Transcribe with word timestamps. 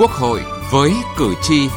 Quốc 0.00 0.10
hội 0.10 0.40
với 0.72 0.92
cử 1.18 1.34
tri. 1.42 1.68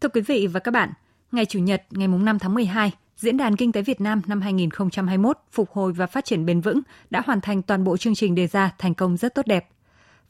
Thưa 0.00 0.08
quý 0.08 0.20
vị 0.20 0.46
và 0.46 0.60
các 0.60 0.70
bạn, 0.70 0.90
ngày 1.32 1.46
Chủ 1.46 1.58
nhật 1.58 1.82
ngày 1.90 2.08
5 2.08 2.38
tháng 2.38 2.54
12, 2.54 2.92
Diễn 3.16 3.36
đàn 3.36 3.56
Kinh 3.56 3.72
tế 3.72 3.82
Việt 3.82 4.00
Nam 4.00 4.22
năm 4.26 4.40
2021 4.40 5.38
phục 5.52 5.70
hồi 5.72 5.92
và 5.92 6.06
phát 6.06 6.24
triển 6.24 6.46
bền 6.46 6.60
vững 6.60 6.80
đã 7.10 7.22
hoàn 7.26 7.40
thành 7.40 7.62
toàn 7.62 7.84
bộ 7.84 7.96
chương 7.96 8.14
trình 8.14 8.34
đề 8.34 8.46
ra 8.46 8.70
thành 8.78 8.94
công 8.94 9.16
rất 9.16 9.34
tốt 9.34 9.46
đẹp. 9.46 9.68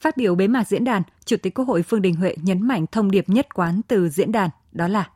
Phát 0.00 0.16
biểu 0.16 0.34
bế 0.34 0.48
mạc 0.48 0.68
diễn 0.68 0.84
đàn, 0.84 1.02
Chủ 1.24 1.36
tịch 1.42 1.54
Quốc 1.54 1.68
hội 1.68 1.82
Phương 1.82 2.02
Đình 2.02 2.14
Huệ 2.14 2.36
nhấn 2.42 2.62
mạnh 2.62 2.86
thông 2.92 3.10
điệp 3.10 3.28
nhất 3.28 3.54
quán 3.54 3.80
từ 3.88 4.08
diễn 4.08 4.32
đàn, 4.32 4.50
đó 4.72 4.88
là 4.88 5.08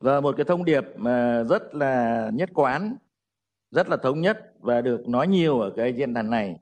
và 0.00 0.20
một 0.20 0.34
cái 0.36 0.44
thông 0.44 0.64
điệp 0.64 0.84
mà 0.96 1.42
rất 1.42 1.74
là 1.74 2.30
nhất 2.34 2.50
quán, 2.54 2.96
rất 3.70 3.88
là 3.88 3.96
thống 3.96 4.20
nhất 4.20 4.52
và 4.60 4.80
được 4.80 5.08
nói 5.08 5.28
nhiều 5.28 5.60
ở 5.60 5.70
cái 5.76 5.92
diễn 5.92 6.14
đàn 6.14 6.30
này, 6.30 6.56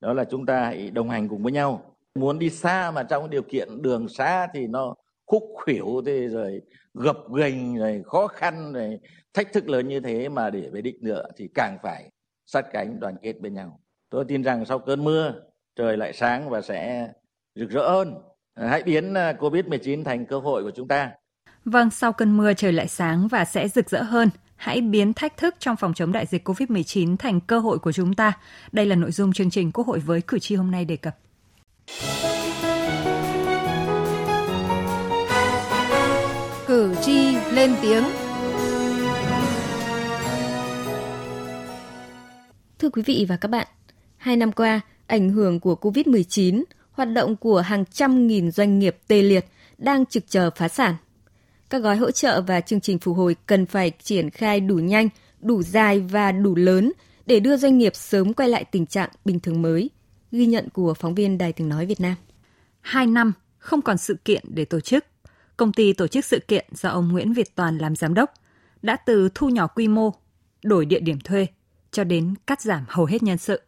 đó 0.00 0.12
là 0.12 0.24
chúng 0.24 0.46
ta 0.46 0.64
hãy 0.64 0.90
đồng 0.90 1.10
hành 1.10 1.28
cùng 1.28 1.42
với 1.42 1.52
nhau. 1.52 1.96
Muốn 2.14 2.38
đi 2.38 2.50
xa 2.50 2.90
mà 2.90 3.02
trong 3.02 3.30
điều 3.30 3.42
kiện 3.42 3.82
đường 3.82 4.08
xa 4.08 4.48
thì 4.54 4.66
nó 4.66 4.94
khúc 5.26 5.42
khuỷu 5.54 6.02
thì 6.06 6.28
rồi 6.28 6.62
gập 6.94 7.16
ghềnh 7.34 7.78
rồi 7.78 8.02
khó 8.06 8.26
khăn 8.26 8.72
rồi 8.72 9.00
thách 9.34 9.52
thức 9.52 9.68
lớn 9.68 9.88
như 9.88 10.00
thế 10.00 10.28
mà 10.28 10.50
để 10.50 10.70
về 10.72 10.82
đích 10.82 11.02
nữa 11.02 11.26
thì 11.36 11.48
càng 11.54 11.78
phải 11.82 12.10
sát 12.46 12.66
cánh 12.72 13.00
đoàn 13.00 13.16
kết 13.22 13.40
bên 13.40 13.54
nhau. 13.54 13.80
Tôi 14.10 14.24
tin 14.24 14.42
rằng 14.42 14.64
sau 14.64 14.78
cơn 14.78 15.04
mưa 15.04 15.34
trời 15.76 15.96
lại 15.96 16.12
sáng 16.12 16.50
và 16.50 16.60
sẽ 16.60 17.08
rực 17.54 17.70
rỡ 17.70 17.88
hơn. 17.88 18.14
Hãy 18.54 18.82
biến 18.82 19.14
à, 19.14 19.32
Covid-19 19.32 20.04
thành 20.04 20.26
cơ 20.26 20.38
hội 20.38 20.62
của 20.62 20.70
chúng 20.70 20.88
ta. 20.88 21.12
Vâng, 21.64 21.90
sau 21.90 22.12
cơn 22.12 22.36
mưa 22.36 22.52
trời 22.54 22.72
lại 22.72 22.88
sáng 22.88 23.28
và 23.28 23.44
sẽ 23.44 23.68
rực 23.68 23.90
rỡ 23.90 24.02
hơn. 24.02 24.30
Hãy 24.56 24.80
biến 24.80 25.12
thách 25.12 25.36
thức 25.36 25.54
trong 25.58 25.76
phòng 25.76 25.94
chống 25.94 26.12
đại 26.12 26.26
dịch 26.26 26.48
COVID-19 26.48 27.16
thành 27.16 27.40
cơ 27.40 27.58
hội 27.58 27.78
của 27.78 27.92
chúng 27.92 28.14
ta. 28.14 28.32
Đây 28.72 28.86
là 28.86 28.96
nội 28.96 29.12
dung 29.12 29.32
chương 29.32 29.50
trình 29.50 29.72
Quốc 29.72 29.86
hội 29.86 29.98
với 29.98 30.20
cử 30.20 30.38
tri 30.38 30.54
hôm 30.54 30.70
nay 30.70 30.84
đề 30.84 30.96
cập. 30.96 31.16
Cử 36.66 36.94
tri 37.02 37.36
lên 37.52 37.74
tiếng. 37.82 38.04
Thưa 42.78 42.90
quý 42.90 43.02
vị 43.02 43.26
và 43.28 43.36
các 43.36 43.48
bạn, 43.48 43.66
hai 44.16 44.36
năm 44.36 44.52
qua, 44.52 44.80
ảnh 45.06 45.30
hưởng 45.30 45.60
của 45.60 45.76
COVID-19, 45.80 46.64
hoạt 46.92 47.08
động 47.12 47.36
của 47.36 47.60
hàng 47.60 47.84
trăm 47.84 48.26
nghìn 48.26 48.50
doanh 48.50 48.78
nghiệp 48.78 48.96
tê 49.08 49.22
liệt 49.22 49.46
đang 49.78 50.06
trực 50.06 50.24
chờ 50.28 50.50
phá 50.56 50.68
sản. 50.68 50.94
Các 51.74 51.82
gói 51.82 51.96
hỗ 51.96 52.10
trợ 52.10 52.40
và 52.40 52.60
chương 52.60 52.80
trình 52.80 52.98
phục 52.98 53.16
hồi 53.16 53.36
cần 53.46 53.66
phải 53.66 53.92
triển 54.02 54.30
khai 54.30 54.60
đủ 54.60 54.74
nhanh, 54.74 55.08
đủ 55.40 55.62
dài 55.62 56.00
và 56.00 56.32
đủ 56.32 56.54
lớn 56.54 56.92
để 57.26 57.40
đưa 57.40 57.56
doanh 57.56 57.78
nghiệp 57.78 57.96
sớm 57.96 58.34
quay 58.34 58.48
lại 58.48 58.64
tình 58.64 58.86
trạng 58.86 59.10
bình 59.24 59.40
thường 59.40 59.62
mới. 59.62 59.90
Ghi 60.32 60.46
nhận 60.46 60.68
của 60.70 60.94
phóng 60.94 61.14
viên 61.14 61.38
Đài 61.38 61.52
tiếng 61.52 61.68
nói 61.68 61.86
Việt 61.86 62.00
Nam. 62.00 62.14
Hai 62.80 63.06
năm 63.06 63.32
không 63.58 63.82
còn 63.82 63.98
sự 63.98 64.16
kiện 64.24 64.42
để 64.48 64.64
tổ 64.64 64.80
chức. 64.80 65.04
Công 65.56 65.72
ty 65.72 65.92
tổ 65.92 66.06
chức 66.06 66.24
sự 66.24 66.38
kiện 66.48 66.66
do 66.72 66.88
ông 66.88 67.08
Nguyễn 67.12 67.32
Việt 67.32 67.54
Toàn 67.54 67.78
làm 67.78 67.96
giám 67.96 68.14
đốc 68.14 68.30
đã 68.82 68.96
từ 68.96 69.28
thu 69.34 69.48
nhỏ 69.48 69.66
quy 69.66 69.88
mô, 69.88 70.10
đổi 70.64 70.86
địa 70.86 71.00
điểm 71.00 71.20
thuê 71.24 71.46
cho 71.90 72.04
đến 72.04 72.34
cắt 72.46 72.60
giảm 72.60 72.84
hầu 72.88 73.06
hết 73.06 73.22
nhân 73.22 73.38
sự. 73.38 73.60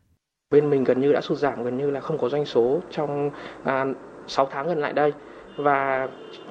Bên 0.50 0.70
mình 0.70 0.84
gần 0.84 1.00
như 1.00 1.12
đã 1.12 1.20
sụt 1.20 1.38
giảm 1.38 1.64
gần 1.64 1.78
như 1.78 1.90
là 1.90 2.00
không 2.00 2.18
có 2.18 2.28
doanh 2.28 2.46
số 2.46 2.80
trong 2.90 3.30
à, 3.64 3.84
6 4.26 4.48
tháng 4.52 4.66
gần 4.66 4.78
lại 4.78 4.92
đây 4.92 5.12
và 5.56 6.08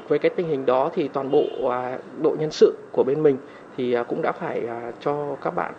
với 0.08 0.20
cái 0.20 0.32
tình 0.36 0.48
hình 0.48 0.66
đó 0.66 0.92
thì 0.94 1.08
toàn 1.08 1.32
bộ 1.32 1.70
à, 1.70 2.00
đội 2.22 2.38
nhân 2.38 2.52
sự 2.52 2.78
của 2.92 3.04
bên 3.04 3.24
mình 3.24 3.38
thì 3.78 3.94
à, 3.94 4.04
cũng 4.04 4.22
đã 4.22 4.32
phải 4.32 4.68
à, 4.68 4.92
cho 5.00 5.36
các 5.42 5.52
bạn 5.52 5.74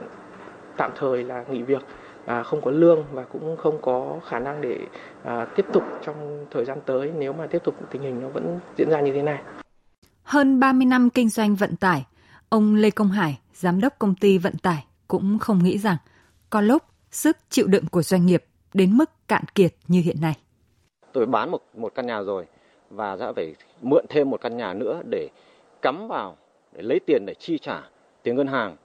tạm 0.77 0.91
thời 0.97 1.25
là 1.25 1.45
nghỉ 1.51 1.63
việc 1.63 1.83
à, 2.27 2.43
không 2.43 2.61
có 2.61 2.71
lương 2.71 3.05
và 3.13 3.25
cũng 3.25 3.57
không 3.57 3.79
có 3.83 4.21
khả 4.29 4.39
năng 4.39 4.61
để 4.61 4.79
à, 5.23 5.47
tiếp 5.57 5.67
tục 5.73 5.83
trong 6.07 6.47
thời 6.51 6.65
gian 6.65 6.79
tới 6.87 7.13
nếu 7.19 7.33
mà 7.33 7.47
tiếp 7.47 7.63
tục 7.65 7.75
tình 7.91 8.03
hình 8.03 8.23
nó 8.23 8.29
vẫn 8.29 8.61
diễn 8.79 8.91
ra 8.91 9.01
như 9.01 9.13
thế 9.13 9.23
này. 9.23 9.43
Hơn 10.23 10.61
30 10.61 10.87
năm 10.87 11.11
kinh 11.11 11.29
doanh 11.29 11.55
vận 11.55 11.77
tải, 11.77 12.07
ông 12.49 12.75
Lê 12.75 12.91
Công 12.91 13.09
Hải, 13.09 13.39
giám 13.55 13.81
đốc 13.81 13.99
công 13.99 14.15
ty 14.15 14.39
vận 14.39 14.55
tải 14.63 14.85
cũng 15.09 15.39
không 15.39 15.65
nghĩ 15.65 15.79
rằng 15.79 15.97
có 16.51 16.61
lúc 16.61 16.83
sức 17.11 17.37
chịu 17.51 17.67
đựng 17.67 17.85
của 17.91 18.03
doanh 18.03 18.27
nghiệp 18.27 18.45
đến 18.75 18.97
mức 18.97 19.11
cạn 19.29 19.45
kiệt 19.55 19.75
như 19.89 20.01
hiện 20.01 20.17
nay. 20.21 20.35
Tôi 21.13 21.27
bán 21.27 21.51
một 21.51 21.61
một 21.75 21.93
căn 21.95 22.07
nhà 22.07 22.23
rồi 22.23 22.47
và 22.91 23.17
đã 23.17 23.33
phải 23.33 23.55
mượn 23.83 24.05
thêm 24.09 24.31
một 24.31 24.41
căn 24.41 24.57
nhà 24.57 24.75
nữa 24.75 25.03
để 25.11 25.29
cắm 25.83 26.09
vào 26.09 26.37
để 26.73 26.83
lấy 26.83 27.01
tiền 27.07 27.27
để 27.27 27.35
chi 27.35 27.59
trả 27.59 27.83
tiền 28.23 28.37
ngân 28.37 28.47
hàng. 28.47 28.77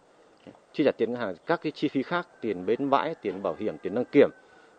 Chi 0.73 0.83
trả 0.83 0.91
tiền 0.91 1.11
ngân 1.11 1.21
hàng 1.21 1.35
các 1.45 1.61
cái 1.63 1.71
chi 1.71 1.87
phí 1.87 2.03
khác 2.03 2.27
tiền 2.41 2.65
bến 2.65 2.89
bãi 2.89 3.15
tiền 3.15 3.43
bảo 3.43 3.55
hiểm 3.59 3.77
tiền 3.77 3.95
đăng 3.95 4.05
kiểm 4.05 4.29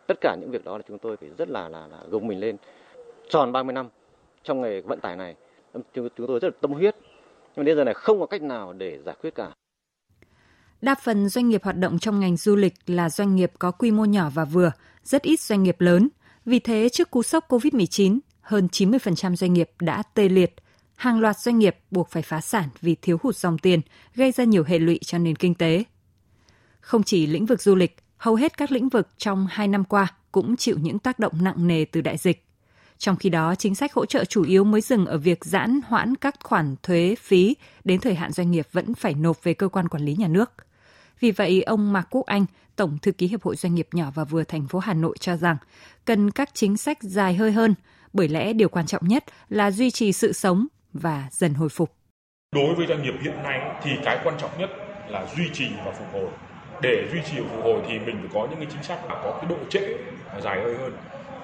tất 0.06 0.19
cả 0.21 0.37
những 0.41 0.50
việc 0.50 0.65
đó 0.65 0.77
là 0.77 0.82
chúng 0.88 0.99
tôi 0.99 1.16
phải 1.16 1.31
rất 1.38 1.50
là 1.50 1.69
là, 1.69 1.87
là 1.87 1.99
gồng 2.11 2.27
mình 2.27 2.41
lên. 2.41 2.56
Tròn 3.28 3.53
30 3.53 3.72
năm 3.72 3.88
trong 4.43 4.61
nghề 4.61 4.81
vận 4.81 5.00
tải 5.00 5.16
này 5.16 5.37
chúng, 5.94 6.09
chúng 6.16 6.27
tôi 6.27 6.38
rất 6.41 6.49
là 6.49 6.55
tâm 6.61 6.72
huyết. 6.72 6.97
Nhưng 7.56 7.65
đến 7.65 7.77
giờ 7.77 7.84
này 7.84 7.94
không 7.94 8.21
có 8.21 8.27
cách 8.27 8.43
nào 8.43 8.72
để 8.72 8.99
giải 9.05 9.16
quyết 9.22 9.34
cả. 9.34 9.50
Đa 10.81 10.94
phần 10.94 11.28
doanh 11.28 11.49
nghiệp 11.49 11.62
hoạt 11.62 11.77
động 11.77 11.99
trong 11.99 12.21
ngành 12.21 12.37
du 12.37 12.56
lịch 12.56 12.75
là 12.87 13.11
doanh 13.11 13.37
nghiệp 13.37 13.53
có 13.59 13.71
quy 13.71 13.91
mô 13.91 14.05
nhỏ 14.05 14.31
và 14.34 14.44
vừa, 14.44 14.72
rất 15.03 15.22
ít 15.22 15.41
doanh 15.41 15.62
nghiệp 15.62 15.81
lớn. 15.81 16.09
Vì 16.44 16.59
thế, 16.59 16.88
trước 16.88 17.11
cú 17.11 17.22
sốc 17.22 17.44
COVID-19, 17.49 18.19
hơn 18.42 18.69
90% 18.72 19.36
doanh 19.36 19.53
nghiệp 19.53 19.70
đã 19.80 20.03
tê 20.14 20.28
liệt. 20.28 20.54
Hàng 20.97 21.20
loạt 21.20 21.38
doanh 21.38 21.58
nghiệp 21.58 21.76
buộc 21.91 22.10
phải 22.10 22.22
phá 22.22 22.41
sản 22.41 22.69
vì 22.80 22.97
thiếu 23.03 23.19
hụt 23.22 23.36
dòng 23.36 23.58
tiền, 23.58 23.80
gây 24.14 24.32
ra 24.32 24.44
nhiều 24.44 24.64
hệ 24.64 24.78
lụy 24.78 24.98
cho 25.04 25.19
nền 25.19 25.36
kinh 25.36 25.54
tế. 25.54 25.84
Không 26.81 27.02
chỉ 27.02 27.26
lĩnh 27.26 27.47
vực 27.47 27.62
du 27.62 27.75
lịch, 27.75 27.97
hầu 28.16 28.34
hết 28.34 28.56
các 28.56 28.72
lĩnh 28.72 28.88
vực 28.88 29.08
trong 29.19 29.47
hai 29.50 29.69
năm 29.69 29.84
qua 29.84 30.06
cũng 30.32 30.56
chịu 30.56 30.78
những 30.78 30.98
tác 30.98 31.19
động 31.19 31.32
nặng 31.44 31.66
nề 31.66 31.84
từ 31.84 32.00
đại 32.00 32.16
dịch. 32.16 32.44
Trong 32.98 33.16
khi 33.16 33.28
đó, 33.28 33.54
chính 33.54 33.75
sách 33.75 33.92
hỗ 33.92 34.06
trợ 34.06 34.25
chủ 34.25 34.44
yếu 34.44 34.64
mới 34.64 34.81
dừng 34.81 35.06
ở 35.06 35.19
việc 35.19 35.44
giãn 35.44 35.81
hoãn 35.86 36.16
các 36.16 36.34
khoản 36.42 36.76
thuế 36.82 37.14
phí 37.19 37.56
đến 37.84 38.00
thời 38.00 38.14
hạn 38.14 38.32
doanh 38.32 38.50
nghiệp 38.50 38.66
vẫn 38.72 38.94
phải 38.94 39.14
nộp 39.14 39.44
về 39.44 39.54
cơ 39.54 39.69
quan 39.69 39.88
quản 39.88 40.04
lý 40.04 40.16
nhà 40.16 40.28
nước. 40.28 40.52
Vì 41.20 41.31
vậy, 41.31 41.62
ông 41.62 41.92
Mạc 41.92 42.06
Quốc 42.10 42.26
Anh, 42.26 42.47
Tổng 42.76 42.98
thư 43.02 43.12
ký 43.12 43.28
Hiệp 43.28 43.42
hội 43.42 43.56
Doanh 43.56 43.75
nghiệp 43.75 43.88
nhỏ 43.92 44.12
và 44.14 44.25
vừa 44.25 44.44
thành 44.44 44.69
phố 44.69 44.78
Hà 44.78 44.94
Nội 44.94 45.16
cho 45.20 45.36
rằng 45.36 45.56
cần 46.04 46.31
các 46.31 46.50
chính 46.54 46.76
sách 46.76 46.98
dài 47.02 47.34
hơi 47.34 47.52
hơn, 47.52 47.75
bởi 48.12 48.28
lẽ 48.28 48.53
điều 48.53 48.69
quan 48.69 48.87
trọng 48.87 49.09
nhất 49.09 49.25
là 49.49 49.71
duy 49.71 49.91
trì 49.91 50.12
sự 50.12 50.33
sống 50.33 50.67
và 50.93 51.28
dần 51.31 51.55
hồi 51.55 51.69
phục. 51.69 51.95
Đối 52.55 52.75
với 52.75 52.87
doanh 52.87 53.03
nghiệp 53.03 53.15
hiện 53.23 53.43
nay 53.43 53.61
thì 53.83 53.91
cái 54.05 54.19
quan 54.25 54.34
trọng 54.41 54.50
nhất 54.59 54.71
là 55.09 55.27
duy 55.37 55.45
trì 55.53 55.69
và 55.84 55.93
phục 55.93 56.09
hồi. 56.12 56.28
Để 56.83 57.09
duy 57.12 57.21
trì 57.31 57.41
và 57.41 57.47
phục 57.56 57.65
hồi 57.65 57.81
thì 57.89 57.99
mình 57.99 58.17
phải 58.21 58.31
có 58.34 58.47
những 58.50 58.59
cái 58.59 58.69
chính 58.73 58.83
sách 58.83 58.99
mà 59.09 59.15
có 59.15 59.39
cái 59.41 59.50
độ 59.50 59.56
trễ 59.71 59.97
dài 60.43 60.62
hơi 60.62 60.77
hơn. 60.77 60.93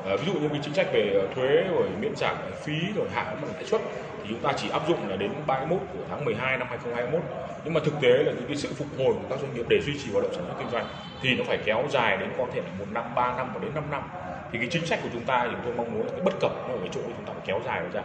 À, 0.05 0.17
ví 0.17 0.33
dụ 0.33 0.41
như 0.41 0.49
cái 0.49 0.61
chính 0.65 0.75
sách 0.75 0.87
về 0.93 1.11
ờ, 1.15 1.35
thuế 1.35 1.49
rồi 1.49 1.89
miễn 2.01 2.17
giảm 2.17 2.37
phí 2.65 2.73
rồi 2.97 3.09
hạ 3.13 3.37
mức 3.41 3.49
lãi 3.55 3.65
suất 3.65 3.81
thì 4.23 4.29
chúng 4.29 4.41
ta 4.43 4.53
chỉ 4.57 4.69
áp 4.69 4.89
dụng 4.89 5.09
là 5.09 5.17
đến 5.17 5.31
31 5.47 5.81
của 5.93 6.05
tháng 6.11 6.25
12 6.25 6.59
năm 6.59 6.67
2021 6.71 7.23
nhưng 7.65 7.75
mà 7.75 7.81
thực 7.85 7.95
tế 8.01 8.09
là 8.09 8.33
những 8.33 8.47
cái 8.49 8.57
sự 8.57 8.69
phục 8.77 8.87
hồi 8.99 9.15
của 9.15 9.29
các 9.31 9.39
doanh 9.41 9.55
nghiệp 9.55 9.67
để 9.69 9.81
duy 9.81 9.93
trì 9.99 10.13
hoạt 10.13 10.25
động 10.25 10.33
sản 10.35 10.45
xuất 10.47 10.55
kinh 10.59 10.71
doanh 10.71 10.87
thì 11.23 11.35
nó 11.35 11.45
phải 11.45 11.59
kéo 11.65 11.85
dài 11.91 12.17
đến 12.17 12.29
có 12.39 12.47
thể 12.55 12.61
là 12.61 12.71
một 12.79 12.85
năm, 12.93 13.05
ba 13.15 13.37
năm 13.37 13.51
và 13.55 13.61
đến 13.61 13.75
5 13.75 13.85
năm 13.91 14.03
thì 14.53 14.59
cái 14.59 14.69
chính 14.71 14.87
sách 14.87 15.01
của 15.03 15.09
chúng 15.13 15.25
ta 15.25 15.49
thì 15.51 15.57
tôi 15.65 15.75
mong 15.77 15.95
muốn 15.95 16.07
là 16.07 16.13
cái 16.13 16.21
bất 16.25 16.35
cập 16.41 16.53
nó 16.69 16.75
ở 16.75 16.79
cái 16.81 16.89
chỗ 16.93 17.01
chúng 17.03 17.27
ta 17.27 17.33
phải 17.33 17.43
kéo 17.47 17.61
dài 17.67 17.81
nó 17.85 17.89
ra. 18.01 18.03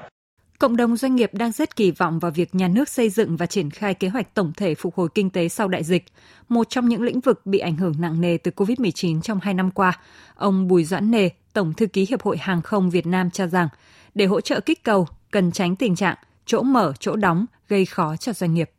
Cộng 0.60 0.78
đồng 0.78 0.98
doanh 0.98 1.16
nghiệp 1.16 1.34
đang 1.34 1.52
rất 1.52 1.76
kỳ 1.76 1.92
vọng 1.92 2.20
vào 2.20 2.32
việc 2.32 2.56
nhà 2.56 2.68
nước 2.68 2.90
xây 2.90 3.10
dựng 3.10 3.38
và 3.38 3.46
triển 3.46 3.70
khai 3.70 3.94
kế 3.94 4.08
hoạch 4.08 4.34
tổng 4.34 4.54
thể 4.58 4.76
phục 4.76 4.96
hồi 4.96 5.08
kinh 5.16 5.30
tế 5.30 5.50
sau 5.50 5.68
đại 5.68 5.84
dịch, 5.84 6.06
một 6.50 6.70
trong 6.70 6.90
những 6.90 7.02
lĩnh 7.02 7.20
vực 7.20 7.46
bị 7.46 7.60
ảnh 7.60 7.76
hưởng 7.76 7.94
nặng 8.00 8.22
nề 8.22 8.38
từ 8.38 8.52
COVID-19 8.56 9.22
trong 9.22 9.40
hai 9.42 9.54
năm 9.54 9.72
qua. 9.72 10.00
Ông 10.36 10.68
Bùi 10.68 10.84
Doãn 10.84 11.12
Nề, 11.12 11.30
Tổng 11.54 11.74
thư 11.74 11.86
ký 11.86 12.06
Hiệp 12.10 12.22
hội 12.22 12.38
Hàng 12.38 12.62
không 12.62 12.90
Việt 12.90 13.06
Nam 13.08 13.32
cho 13.32 13.48
rằng, 13.48 13.68
để 14.16 14.26
hỗ 14.26 14.42
trợ 14.42 14.60
kích 14.60 14.84
cầu, 14.84 15.08
cần 15.32 15.52
tránh 15.52 15.76
tình 15.76 15.96
trạng 15.96 16.16
chỗ 16.46 16.62
mở, 16.62 16.94
chỗ 17.00 17.16
đóng 17.16 17.46
gây 17.70 17.86
khó 17.86 18.16
cho 18.16 18.34
doanh 18.34 18.54
nghiệp. 18.54 18.72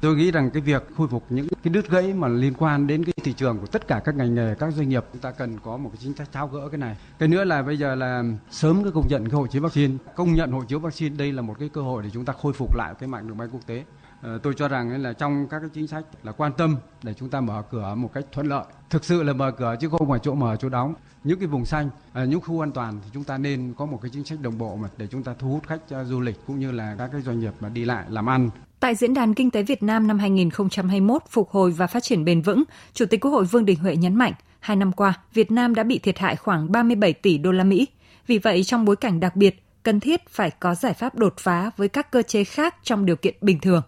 Tôi 0.00 0.16
nghĩ 0.16 0.30
rằng 0.30 0.50
cái 0.50 0.62
việc 0.62 0.82
khôi 0.96 1.08
phục 1.08 1.24
những 1.30 1.46
cái 1.62 1.72
đứt 1.72 1.90
gãy 1.90 2.12
mà 2.12 2.28
liên 2.28 2.54
quan 2.58 2.86
đến 2.86 3.04
cái 3.04 3.12
thị 3.24 3.32
trường 3.32 3.58
của 3.58 3.66
tất 3.66 3.88
cả 3.88 4.00
các 4.04 4.14
ngành 4.14 4.34
nghề, 4.34 4.54
các 4.54 4.74
doanh 4.74 4.88
nghiệp 4.88 5.04
chúng 5.12 5.22
ta 5.22 5.30
cần 5.30 5.58
có 5.58 5.76
một 5.76 5.90
cái 5.92 5.98
chính 6.00 6.14
sách 6.14 6.32
tháo 6.32 6.48
gỡ 6.48 6.68
cái 6.68 6.78
này. 6.78 6.96
Cái 7.18 7.28
nữa 7.28 7.44
là 7.44 7.62
bây 7.62 7.78
giờ 7.78 7.94
là 7.94 8.22
sớm 8.50 8.82
cái 8.82 8.92
công 8.92 9.08
nhận 9.08 9.24
cái 9.24 9.34
hộ 9.34 9.46
chiếu 9.46 9.62
vaccine, 9.62 9.94
công 10.16 10.34
nhận 10.34 10.52
hộ 10.52 10.64
chiếu 10.64 10.78
vaccine 10.78 11.16
đây 11.16 11.32
là 11.32 11.42
một 11.42 11.56
cái 11.58 11.68
cơ 11.68 11.80
hội 11.82 12.02
để 12.02 12.10
chúng 12.12 12.24
ta 12.24 12.32
khôi 12.32 12.52
phục 12.52 12.76
lại 12.76 12.94
cái 12.98 13.08
mạng 13.08 13.28
đường 13.28 13.38
bay 13.38 13.48
quốc 13.52 13.60
tế. 13.66 13.84
Ờ, 14.22 14.38
tôi 14.38 14.54
cho 14.56 14.68
rằng 14.68 15.02
là 15.02 15.12
trong 15.12 15.46
các 15.48 15.60
cái 15.60 15.70
chính 15.74 15.86
sách 15.86 16.04
là 16.22 16.32
quan 16.32 16.52
tâm 16.52 16.76
để 17.02 17.14
chúng 17.14 17.28
ta 17.28 17.40
mở 17.40 17.62
cửa 17.70 17.94
một 17.94 18.10
cách 18.14 18.24
thuận 18.32 18.46
lợi. 18.46 18.64
Thực 18.90 19.04
sự 19.04 19.22
là 19.22 19.32
mở 19.32 19.50
cửa 19.50 19.76
chứ 19.80 19.88
không 19.88 20.08
phải 20.08 20.18
chỗ 20.22 20.34
mở 20.34 20.56
chỗ 20.56 20.68
đóng. 20.68 20.94
Những 21.24 21.38
cái 21.38 21.48
vùng 21.48 21.64
xanh, 21.64 21.90
ờ, 22.12 22.24
những 22.24 22.40
khu 22.40 22.62
an 22.62 22.72
toàn 22.72 23.00
thì 23.04 23.10
chúng 23.12 23.24
ta 23.24 23.38
nên 23.38 23.74
có 23.78 23.86
một 23.86 23.98
cái 24.02 24.10
chính 24.14 24.24
sách 24.24 24.40
đồng 24.42 24.58
bộ 24.58 24.76
mà 24.76 24.88
để 24.96 25.06
chúng 25.06 25.22
ta 25.22 25.34
thu 25.38 25.48
hút 25.48 25.66
khách 25.66 25.80
ờ, 25.90 26.04
du 26.04 26.20
lịch 26.20 26.36
cũng 26.46 26.58
như 26.58 26.70
là 26.72 26.94
các 26.98 27.08
cái 27.12 27.20
doanh 27.20 27.40
nghiệp 27.40 27.52
mà 27.60 27.68
đi 27.68 27.84
lại 27.84 28.04
làm 28.08 28.28
ăn. 28.28 28.50
Tại 28.80 28.94
Diễn 28.94 29.14
đàn 29.14 29.34
Kinh 29.34 29.50
tế 29.50 29.62
Việt 29.62 29.82
Nam 29.82 30.06
năm 30.06 30.18
2021 30.18 31.22
phục 31.30 31.50
hồi 31.50 31.70
và 31.70 31.86
phát 31.86 32.02
triển 32.02 32.24
bền 32.24 32.42
vững, 32.42 32.62
Chủ 32.92 33.06
tịch 33.06 33.20
Quốc 33.20 33.30
hội 33.30 33.44
Vương 33.44 33.64
Đình 33.64 33.78
Huệ 33.78 33.96
nhấn 33.96 34.14
mạnh, 34.14 34.32
hai 34.60 34.76
năm 34.76 34.92
qua, 34.92 35.14
Việt 35.34 35.50
Nam 35.50 35.74
đã 35.74 35.82
bị 35.82 35.98
thiệt 35.98 36.18
hại 36.18 36.36
khoảng 36.36 36.72
37 36.72 37.12
tỷ 37.12 37.38
đô 37.38 37.52
la 37.52 37.64
Mỹ. 37.64 37.86
Vì 38.26 38.38
vậy, 38.38 38.64
trong 38.64 38.84
bối 38.84 38.96
cảnh 38.96 39.20
đặc 39.20 39.36
biệt, 39.36 39.62
cần 39.82 40.00
thiết 40.00 40.28
phải 40.28 40.50
có 40.50 40.74
giải 40.74 40.94
pháp 40.94 41.14
đột 41.14 41.34
phá 41.38 41.70
với 41.76 41.88
các 41.88 42.10
cơ 42.10 42.22
chế 42.22 42.44
khác 42.44 42.76
trong 42.82 43.06
điều 43.06 43.16
kiện 43.16 43.34
bình 43.40 43.60
thường. 43.60 43.82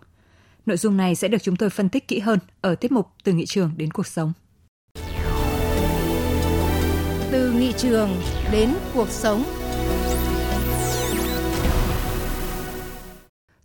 Nội 0.67 0.77
dung 0.77 0.97
này 0.97 1.15
sẽ 1.15 1.29
được 1.29 1.43
chúng 1.43 1.57
tôi 1.57 1.71
phân 1.71 1.89
tích 1.89 2.09
kỹ 2.09 2.19
hơn 2.19 2.39
ở 2.61 2.75
tiết 2.75 2.93
mục 2.93 3.09
Từ 3.25 3.33
nghị 3.33 3.47
trường 3.47 3.71
đến 3.77 3.91
cuộc 3.91 4.07
sống. 4.07 4.33
Từ 7.31 7.53
nghị 7.53 7.73
trường 7.73 8.11
đến 8.53 8.75
cuộc 8.95 9.09
sống. 9.09 9.45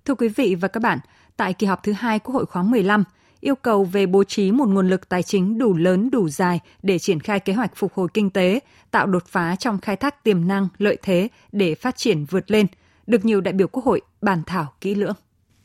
Thưa 0.05 0.15
quý 0.15 0.27
vị 0.27 0.55
và 0.55 0.67
các 0.67 0.83
bạn, 0.83 0.99
tại 1.37 1.53
kỳ 1.53 1.67
họp 1.67 1.83
thứ 1.83 1.91
hai 1.91 2.19
Quốc 2.19 2.35
hội 2.35 2.45
khóa 2.45 2.63
15, 2.63 3.03
yêu 3.39 3.55
cầu 3.55 3.83
về 3.83 4.05
bố 4.05 4.23
trí 4.23 4.51
một 4.51 4.69
nguồn 4.69 4.89
lực 4.89 5.09
tài 5.09 5.23
chính 5.23 5.57
đủ 5.57 5.73
lớn 5.73 6.09
đủ 6.09 6.29
dài 6.29 6.59
để 6.83 6.99
triển 6.99 7.19
khai 7.19 7.39
kế 7.39 7.53
hoạch 7.53 7.75
phục 7.75 7.93
hồi 7.93 8.07
kinh 8.13 8.29
tế, 8.29 8.59
tạo 8.91 9.07
đột 9.07 9.23
phá 9.27 9.55
trong 9.55 9.77
khai 9.79 9.95
thác 9.95 10.23
tiềm 10.23 10.47
năng, 10.47 10.67
lợi 10.77 10.97
thế 11.01 11.27
để 11.51 11.75
phát 11.75 11.97
triển 11.97 12.25
vượt 12.25 12.51
lên, 12.51 12.67
được 13.07 13.25
nhiều 13.25 13.41
đại 13.41 13.53
biểu 13.53 13.67
Quốc 13.67 13.85
hội 13.85 14.01
bàn 14.21 14.41
thảo 14.45 14.73
kỹ 14.81 14.95
lưỡng. 14.95 15.15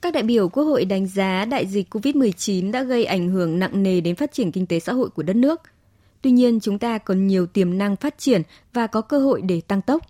Các 0.02 0.14
đại 0.14 0.22
biểu 0.22 0.48
Quốc 0.48 0.64
hội 0.64 0.84
đánh 0.84 1.06
giá 1.06 1.44
đại 1.44 1.66
dịch 1.66 1.94
COVID-19 1.94 2.72
đã 2.72 2.82
gây 2.82 3.04
ảnh 3.04 3.28
hưởng 3.28 3.58
nặng 3.58 3.82
nề 3.82 4.00
đến 4.00 4.16
phát 4.16 4.32
triển 4.32 4.52
kinh 4.52 4.66
tế 4.66 4.80
xã 4.80 4.92
hội 4.92 5.10
của 5.10 5.22
đất 5.22 5.36
nước. 5.36 5.60
Tuy 6.22 6.30
nhiên, 6.30 6.60
chúng 6.60 6.78
ta 6.78 6.98
còn 6.98 7.26
nhiều 7.26 7.46
tiềm 7.46 7.78
năng 7.78 7.96
phát 7.96 8.18
triển 8.18 8.42
và 8.72 8.86
có 8.86 9.00
cơ 9.00 9.18
hội 9.18 9.42
để 9.42 9.60
tăng 9.68 9.82
tốc. 9.82 10.02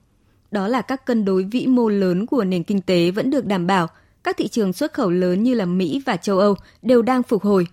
Đó 0.51 0.69
là 0.69 0.83
các 0.83 1.07
cân 1.07 1.25
đối 1.25 1.45
vĩ 1.45 1.67
mô 1.67 1.89
lớn 1.89 2.27
của 2.27 2.45
nền 2.45 2.63
kinh 2.63 2.81
tế 2.81 3.11
vẫn 3.11 3.31
được 3.31 3.47
đảm 3.47 3.67
bảo– 3.67 3.87
các 4.25 4.37
thị 4.37 4.49
trường 4.49 4.73
xuất 4.73 4.93
khẩu 4.93 5.11
lớn 5.11 5.43
như 5.43 5.55
là 5.55 5.65
Mỹ 5.65 6.03
và 6.07 6.17
châu 6.17 6.39
Âu 6.39 6.55
đều 6.83 7.03
đang 7.03 7.23
phục 7.23 7.43
hồi. 7.43 7.67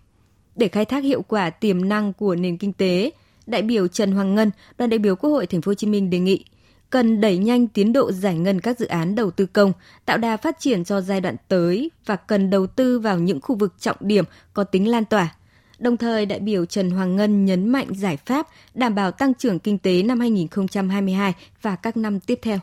Để 0.55 0.67
khai 0.67 0.85
thác 0.85 1.03
hiệu 1.03 1.21
quả 1.21 1.49
tiềm 1.49 1.89
năng 1.89 2.13
của 2.13 2.35
nền 2.35 2.57
kinh 2.57 2.73
tế, 2.73 3.11
đại 3.47 3.61
biểu 3.61 3.87
Trần 3.87 4.11
Hoàng 4.11 4.35
Ngân, 4.35 4.51
đoàn 4.77 4.89
đại 4.89 4.99
biểu 4.99 5.15
Quốc 5.15 5.29
hội 5.29 5.47
Thành 5.47 5.61
phố 5.61 5.69
Hồ 5.69 5.73
Chí 5.73 5.87
Minh 5.87 6.09
đề 6.09 6.19
nghị 6.19 6.45
cần 6.89 7.21
đẩy 7.21 7.37
nhanh 7.37 7.67
tiến 7.67 7.93
độ 7.93 8.11
giải 8.11 8.35
ngân 8.35 8.61
các 8.61 8.79
dự 8.79 8.85
án 8.85 9.15
đầu 9.15 9.31
tư 9.31 9.45
công, 9.45 9.73
tạo 10.05 10.17
đà 10.17 10.37
phát 10.37 10.59
triển 10.59 10.83
cho 10.83 11.01
giai 11.01 11.21
đoạn 11.21 11.35
tới 11.47 11.91
và 12.05 12.15
cần 12.15 12.49
đầu 12.49 12.67
tư 12.67 12.99
vào 12.99 13.19
những 13.19 13.41
khu 13.41 13.55
vực 13.55 13.73
trọng 13.79 13.97
điểm 13.99 14.23
có 14.53 14.63
tính 14.63 14.87
lan 14.87 15.05
tỏa. 15.05 15.35
Đồng 15.79 15.97
thời, 15.97 16.25
đại 16.25 16.39
biểu 16.39 16.65
Trần 16.65 16.89
Hoàng 16.89 17.15
Ngân 17.15 17.45
nhấn 17.45 17.69
mạnh 17.69 17.87
giải 17.95 18.17
pháp 18.17 18.47
đảm 18.73 18.95
bảo 18.95 19.11
tăng 19.11 19.33
trưởng 19.33 19.59
kinh 19.59 19.77
tế 19.77 20.03
năm 20.03 20.19
2022 20.19 21.33
và 21.61 21.75
các 21.75 21.97
năm 21.97 22.19
tiếp 22.19 22.39
theo. 22.41 22.57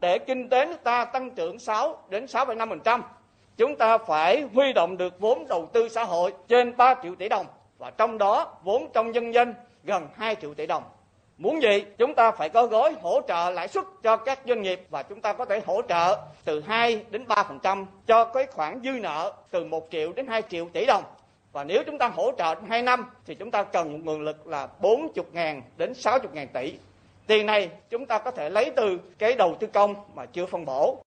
Để 0.00 0.18
kinh 0.26 0.48
tế 0.50 0.66
nước 0.66 0.76
ta 0.84 1.04
tăng 1.04 1.34
trưởng 1.34 1.58
6 1.58 1.98
đến 2.10 2.24
6,5%, 2.24 3.00
chúng 3.56 3.76
ta 3.76 3.98
phải 3.98 4.44
huy 4.54 4.72
động 4.72 4.96
được 4.96 5.20
vốn 5.20 5.48
đầu 5.48 5.68
tư 5.72 5.88
xã 5.88 6.04
hội 6.04 6.32
trên 6.48 6.76
3 6.76 6.94
triệu 7.02 7.14
tỷ 7.14 7.28
đồng 7.28 7.46
và 7.78 7.90
trong 7.90 8.18
đó 8.18 8.54
vốn 8.62 8.90
trong 8.92 9.12
nhân 9.12 9.34
dân 9.34 9.54
gần 9.84 10.08
2 10.14 10.36
triệu 10.40 10.54
tỷ 10.54 10.66
đồng. 10.66 10.82
Muốn 11.38 11.62
gì? 11.62 11.84
Chúng 11.98 12.14
ta 12.14 12.30
phải 12.30 12.48
có 12.48 12.66
gói 12.66 12.94
hỗ 13.02 13.20
trợ 13.28 13.50
lãi 13.50 13.68
suất 13.68 13.84
cho 14.02 14.16
các 14.16 14.40
doanh 14.46 14.62
nghiệp 14.62 14.86
và 14.90 15.02
chúng 15.02 15.20
ta 15.20 15.32
có 15.32 15.44
thể 15.44 15.60
hỗ 15.66 15.82
trợ 15.82 16.18
từ 16.44 16.60
2 16.60 17.04
đến 17.10 17.24
3% 17.24 17.86
cho 18.06 18.24
cái 18.24 18.46
khoản 18.46 18.80
dư 18.84 18.90
nợ 18.90 19.32
từ 19.50 19.64
1 19.64 19.88
triệu 19.90 20.12
đến 20.12 20.26
2 20.26 20.42
triệu 20.42 20.68
tỷ 20.72 20.86
đồng. 20.86 21.04
Và 21.52 21.64
nếu 21.64 21.82
chúng 21.86 21.98
ta 21.98 22.08
hỗ 22.08 22.32
trợ 22.38 22.54
2 22.68 22.82
năm 22.82 23.06
thì 23.26 23.34
chúng 23.34 23.50
ta 23.50 23.62
cần 23.62 23.92
một 23.92 23.98
nguồn 24.02 24.20
lực 24.20 24.46
là 24.46 24.68
40.000 24.80 25.60
đến 25.76 25.92
60.000 25.92 26.46
tỷ. 26.52 26.74
Tiền 27.26 27.46
này 27.46 27.70
chúng 27.90 28.06
ta 28.06 28.18
có 28.18 28.30
thể 28.30 28.50
lấy 28.50 28.70
từ 28.76 28.98
cái 29.18 29.34
đầu 29.34 29.56
tư 29.60 29.66
công 29.66 29.94
mà 30.14 30.26
chưa 30.26 30.46
phân 30.46 30.64
bổ. 30.64 31.02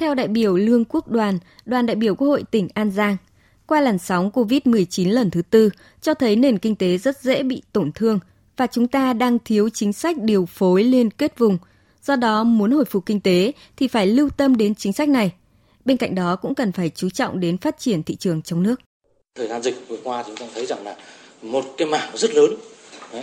Theo 0.00 0.14
đại 0.14 0.28
biểu 0.28 0.56
Lương 0.56 0.84
Quốc 0.84 1.08
Đoàn, 1.08 1.38
đoàn 1.64 1.86
đại 1.86 1.96
biểu 1.96 2.14
Quốc 2.14 2.28
hội 2.28 2.44
tỉnh 2.50 2.68
An 2.74 2.90
Giang, 2.90 3.16
qua 3.66 3.80
làn 3.80 3.98
sóng 3.98 4.30
COVID-19 4.34 5.12
lần 5.12 5.30
thứ 5.30 5.42
tư 5.42 5.70
cho 6.00 6.14
thấy 6.14 6.36
nền 6.36 6.58
kinh 6.58 6.76
tế 6.76 6.98
rất 6.98 7.22
dễ 7.22 7.42
bị 7.42 7.62
tổn 7.72 7.92
thương 7.92 8.18
và 8.56 8.66
chúng 8.66 8.88
ta 8.88 9.12
đang 9.12 9.38
thiếu 9.38 9.68
chính 9.68 9.92
sách 9.92 10.16
điều 10.20 10.46
phối 10.46 10.84
liên 10.84 11.10
kết 11.10 11.38
vùng. 11.38 11.58
Do 12.02 12.16
đó, 12.16 12.44
muốn 12.44 12.70
hồi 12.70 12.84
phục 12.84 13.06
kinh 13.06 13.20
tế 13.20 13.52
thì 13.76 13.88
phải 13.88 14.06
lưu 14.06 14.28
tâm 14.36 14.56
đến 14.56 14.74
chính 14.74 14.92
sách 14.92 15.08
này. 15.08 15.32
Bên 15.84 15.96
cạnh 15.96 16.14
đó 16.14 16.36
cũng 16.36 16.54
cần 16.54 16.72
phải 16.72 16.90
chú 16.94 17.10
trọng 17.10 17.40
đến 17.40 17.58
phát 17.58 17.78
triển 17.78 18.02
thị 18.02 18.16
trường 18.16 18.42
trong 18.42 18.62
nước. 18.62 18.80
Thời 19.34 19.48
gian 19.48 19.62
dịch 19.62 19.88
vừa 19.88 19.98
qua 20.04 20.24
chúng 20.26 20.36
ta 20.36 20.46
thấy 20.54 20.66
rằng 20.66 20.84
là 20.84 20.96
một 21.42 21.64
cái 21.76 21.88
mảng 21.88 22.16
rất 22.16 22.30
lớn 22.34 22.54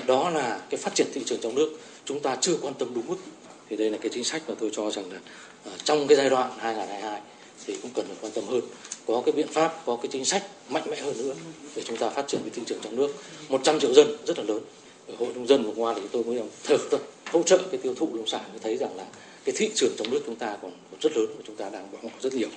đó 0.08 0.30
là 0.30 0.62
cái 0.70 0.78
phát 0.78 0.96
triển 0.96 1.08
thị 1.14 1.22
trường 1.26 1.40
trong 1.42 1.56
nước 1.56 1.80
chúng 2.06 2.20
ta 2.20 2.38
chưa 2.42 2.58
quan 2.62 2.74
tâm 2.74 2.88
đúng 2.96 3.08
mức 3.08 3.18
thì 3.70 3.76
đây 3.76 3.90
là 3.90 3.98
cái 4.02 4.12
chính 4.14 4.24
sách 4.24 4.42
mà 4.48 4.56
tôi 4.60 4.70
cho 4.74 4.92
rằng 4.92 5.12
là 5.12 5.20
Ờ, 5.68 5.78
trong 5.84 6.08
cái 6.08 6.18
giai 6.18 6.30
đoạn 6.30 6.52
2022 6.58 7.22
thì 7.66 7.76
cũng 7.82 7.92
cần 7.96 8.06
phải 8.06 8.16
quan 8.22 8.32
tâm 8.36 8.44
hơn. 8.48 8.62
Có 9.08 9.22
cái 9.26 9.34
biện 9.36 9.48
pháp 9.48 9.74
có 9.86 9.96
cái 9.96 10.08
chính 10.12 10.26
sách 10.26 10.44
mạnh 10.70 10.84
mẽ 10.90 11.02
hơn 11.02 11.18
nữa 11.18 11.34
để 11.76 11.84
chúng 11.86 11.98
ta 11.98 12.10
phát 12.10 12.28
triển 12.28 12.42
cái 12.42 12.50
thị 12.54 12.62
trường 12.66 12.80
trong 12.84 12.96
nước. 12.96 13.16
100 13.50 13.80
triệu 13.80 13.94
dân 13.94 14.08
rất 14.26 14.38
là 14.38 14.44
lớn. 14.44 14.60
Ở 15.08 15.14
hội 15.20 15.30
nông 15.36 15.48
dân 15.48 15.64
vừa 15.64 15.74
qua 15.76 15.94
thì 15.96 16.02
tôi 16.12 16.24
mới 16.24 16.42
thử 16.64 16.78
thôi 16.92 17.00
hỗ 17.32 17.44
trợ 17.44 17.58
cái 17.72 17.80
tiêu 17.84 17.94
thụ 17.96 18.10
nông 18.14 18.28
sản. 18.28 18.42
Mới 18.52 18.60
thấy 18.60 18.78
rằng 18.78 18.98
là 18.98 19.06
cái 19.46 19.56
thị 19.58 19.70
trường 19.76 19.92
trong 19.98 20.10
nước 20.12 20.22
chúng 20.26 20.36
ta 20.36 20.58
còn 20.62 20.72
rất 21.02 21.18
lớn 21.18 21.26
và 21.38 21.44
chúng 21.48 21.56
ta 21.56 21.70
đang 21.70 21.92
bỏ 21.92 21.98
ngỏ 22.02 22.10
rất 22.22 22.34
nhiều. 22.34 22.50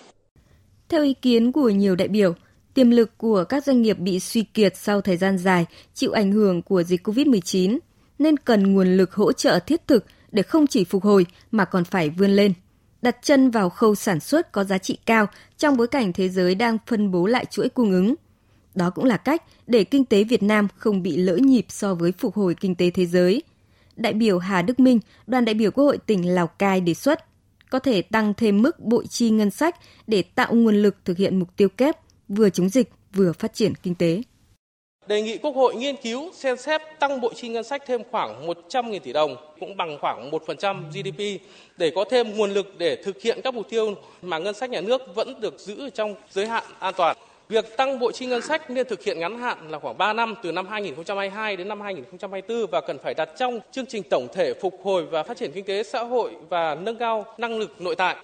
Theo 0.88 1.04
ý 1.04 1.14
kiến 1.14 1.52
của 1.52 1.68
nhiều 1.68 1.96
đại 1.96 2.08
biểu, 2.08 2.34
tiềm 2.74 2.90
lực 2.90 3.18
của 3.18 3.44
các 3.44 3.64
doanh 3.64 3.82
nghiệp 3.82 3.98
bị 3.98 4.20
suy 4.20 4.42
kiệt 4.42 4.76
sau 4.76 5.00
thời 5.00 5.16
gian 5.16 5.38
dài 5.38 5.66
chịu 5.94 6.12
ảnh 6.12 6.32
hưởng 6.32 6.62
của 6.62 6.82
dịch 6.82 7.08
COVID-19 7.08 7.78
nên 8.18 8.36
cần 8.36 8.72
nguồn 8.72 8.96
lực 8.96 9.14
hỗ 9.14 9.32
trợ 9.32 9.58
thiết 9.58 9.86
thực 9.86 10.04
để 10.32 10.42
không 10.42 10.66
chỉ 10.66 10.84
phục 10.84 11.04
hồi 11.04 11.26
mà 11.50 11.64
còn 11.64 11.84
phải 11.84 12.10
vươn 12.10 12.30
lên 12.30 12.52
đặt 13.02 13.16
chân 13.22 13.50
vào 13.50 13.70
khâu 13.70 13.94
sản 13.94 14.20
xuất 14.20 14.52
có 14.52 14.64
giá 14.64 14.78
trị 14.78 14.98
cao 15.06 15.26
trong 15.58 15.76
bối 15.76 15.88
cảnh 15.88 16.12
thế 16.12 16.28
giới 16.28 16.54
đang 16.54 16.78
phân 16.86 17.10
bố 17.10 17.26
lại 17.26 17.44
chuỗi 17.44 17.68
cung 17.68 17.90
ứng. 17.90 18.14
Đó 18.74 18.90
cũng 18.90 19.04
là 19.04 19.16
cách 19.16 19.42
để 19.66 19.84
kinh 19.84 20.04
tế 20.04 20.24
Việt 20.24 20.42
Nam 20.42 20.68
không 20.76 21.02
bị 21.02 21.16
lỡ 21.16 21.36
nhịp 21.36 21.66
so 21.68 21.94
với 21.94 22.12
phục 22.12 22.34
hồi 22.34 22.54
kinh 22.60 22.74
tế 22.74 22.90
thế 22.90 23.06
giới. 23.06 23.42
Đại 23.96 24.12
biểu 24.12 24.38
Hà 24.38 24.62
Đức 24.62 24.80
Minh, 24.80 25.00
đoàn 25.26 25.44
đại 25.44 25.54
biểu 25.54 25.70
Quốc 25.70 25.84
hội 25.84 25.98
tỉnh 25.98 26.34
Lào 26.34 26.46
Cai 26.46 26.80
đề 26.80 26.94
xuất 26.94 27.24
có 27.70 27.78
thể 27.78 28.02
tăng 28.02 28.34
thêm 28.34 28.62
mức 28.62 28.80
bội 28.80 29.06
chi 29.06 29.30
ngân 29.30 29.50
sách 29.50 29.76
để 30.06 30.22
tạo 30.22 30.54
nguồn 30.54 30.74
lực 30.74 30.96
thực 31.04 31.18
hiện 31.18 31.38
mục 31.38 31.56
tiêu 31.56 31.68
kép 31.68 31.96
vừa 32.28 32.50
chống 32.50 32.68
dịch 32.68 32.90
vừa 33.14 33.32
phát 33.32 33.54
triển 33.54 33.74
kinh 33.74 33.94
tế 33.94 34.22
đề 35.06 35.22
nghị 35.22 35.38
Quốc 35.38 35.56
hội 35.56 35.74
nghiên 35.74 35.96
cứu 35.96 36.30
xem 36.32 36.56
xét 36.56 36.80
tăng 36.98 37.20
bộ 37.20 37.32
chi 37.34 37.48
ngân 37.48 37.64
sách 37.64 37.82
thêm 37.86 38.02
khoảng 38.10 38.46
100.000 38.46 38.98
tỷ 38.98 39.12
đồng, 39.12 39.36
cũng 39.60 39.76
bằng 39.76 39.98
khoảng 40.00 40.30
1% 40.30 40.82
GDP 40.90 41.42
để 41.76 41.90
có 41.94 42.04
thêm 42.10 42.36
nguồn 42.36 42.50
lực 42.50 42.78
để 42.78 42.96
thực 42.96 43.22
hiện 43.22 43.40
các 43.44 43.54
mục 43.54 43.68
tiêu 43.70 43.94
mà 44.22 44.38
ngân 44.38 44.54
sách 44.54 44.70
nhà 44.70 44.80
nước 44.80 45.14
vẫn 45.14 45.40
được 45.40 45.58
giữ 45.58 45.90
trong 45.90 46.14
giới 46.30 46.46
hạn 46.46 46.64
an 46.78 46.94
toàn. 46.96 47.16
Việc 47.48 47.76
tăng 47.76 47.98
bộ 47.98 48.12
chi 48.12 48.26
ngân 48.26 48.42
sách 48.42 48.70
nên 48.70 48.88
thực 48.88 49.02
hiện 49.02 49.18
ngắn 49.20 49.38
hạn 49.38 49.70
là 49.70 49.78
khoảng 49.78 49.98
3 49.98 50.12
năm 50.12 50.34
từ 50.42 50.52
năm 50.52 50.66
2022 50.66 51.56
đến 51.56 51.68
năm 51.68 51.80
2024 51.80 52.66
và 52.70 52.80
cần 52.80 52.98
phải 52.98 53.14
đặt 53.14 53.28
trong 53.38 53.60
chương 53.72 53.86
trình 53.86 54.02
tổng 54.10 54.28
thể 54.34 54.54
phục 54.54 54.80
hồi 54.82 55.06
và 55.06 55.22
phát 55.22 55.36
triển 55.36 55.52
kinh 55.52 55.64
tế 55.64 55.82
xã 55.82 56.02
hội 56.02 56.30
và 56.48 56.74
nâng 56.74 56.96
cao 56.96 57.24
năng 57.38 57.58
lực 57.58 57.80
nội 57.80 57.96
tại. 57.96 58.16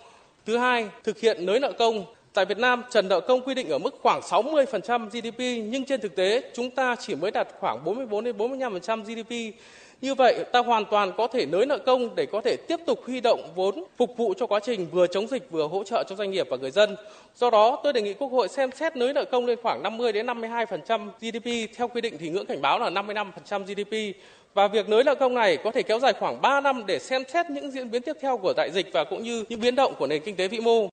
Thứ 0.47 0.56
hai, 0.56 0.88
thực 1.04 1.21
hiện 1.21 1.47
nới 1.47 1.61
nợ 1.61 1.73
công 1.73 2.04
Tại 2.37 2.45
Việt 2.45 2.59
Nam, 2.59 2.83
trần 2.90 3.09
nợ 3.09 3.21
công 3.21 3.40
quy 3.40 3.55
định 3.55 3.69
ở 3.69 3.78
mức 3.78 3.95
khoảng 4.02 4.21
60% 4.21 5.09
GDP 5.09 5.38
nhưng 5.71 5.85
trên 5.85 6.00
thực 6.00 6.16
tế 6.16 6.43
chúng 6.55 6.71
ta 6.71 6.97
chỉ 7.00 7.14
mới 7.14 7.31
đạt 7.31 7.49
khoảng 7.61 7.85
44 7.85 8.25
đến 8.25 8.37
45% 8.37 9.02
GDP. 9.02 9.59
Như 10.00 10.14
vậy, 10.14 10.45
ta 10.52 10.59
hoàn 10.59 10.85
toàn 10.85 11.12
có 11.16 11.26
thể 11.26 11.47
nới 11.47 11.66
nợ 11.66 11.78
công 11.78 12.14
để 12.14 12.26
có 12.26 12.40
thể 12.40 12.57
tiếp 12.69 12.81
tục 12.87 13.00
huy 13.07 13.21
động 13.21 13.40
vốn 13.55 13.85
phục 13.97 14.16
vụ 14.16 14.35
cho 14.37 14.47
quá 14.47 14.61
trình 14.62 14.87
vừa 14.93 15.07
chống 15.07 15.26
dịch 15.26 15.50
vừa 15.50 15.66
hỗ 15.66 15.85
trợ 15.85 16.05
cho 16.09 16.16
doanh 16.16 16.31
nghiệp 16.31 16.47
và 16.50 16.57
người 16.57 16.71
dân. 16.71 16.97
Do 17.37 17.50
đó, 17.50 17.81
tôi 17.83 17.93
đề 17.93 18.02
nghị 18.02 18.14
Quốc 18.14 18.28
hội 18.28 18.49
xem 18.49 18.71
xét 18.73 18.97
nới 18.97 19.12
nợ 19.12 19.25
công 19.25 19.47
lên 19.47 19.59
khoảng 19.62 19.83
50 19.83 20.12
đến 20.12 20.26
52% 20.26 21.09
GDP. 21.21 21.76
Theo 21.76 21.88
quy 21.88 22.00
định 22.00 22.16
thì 22.19 22.28
ngưỡng 22.28 22.47
cảnh 22.47 22.62
báo 22.62 22.78
là 22.78 22.90
55% 22.90 23.64
GDP 23.64 24.19
và 24.55 24.69
việc 24.69 24.88
nới 24.88 25.05
nợ 25.05 25.14
công 25.14 25.35
này 25.35 25.57
có 25.57 25.71
thể 25.71 25.83
kéo 25.83 25.99
dài 25.99 26.12
khoảng 26.12 26.40
3 26.43 26.61
năm 26.61 26.83
để 26.87 26.99
xem 26.99 27.23
xét 27.28 27.50
những 27.50 27.71
diễn 27.71 27.90
biến 27.90 28.02
tiếp 28.02 28.16
theo 28.21 28.37
của 28.37 28.52
đại 28.57 28.71
dịch 28.75 28.87
và 28.93 29.05
cũng 29.05 29.23
như 29.23 29.45
những 29.49 29.61
biến 29.61 29.75
động 29.75 29.95
của 29.99 30.07
nền 30.07 30.23
kinh 30.23 30.37
tế 30.37 30.49
vĩ 30.49 30.61
mô. 30.61 30.88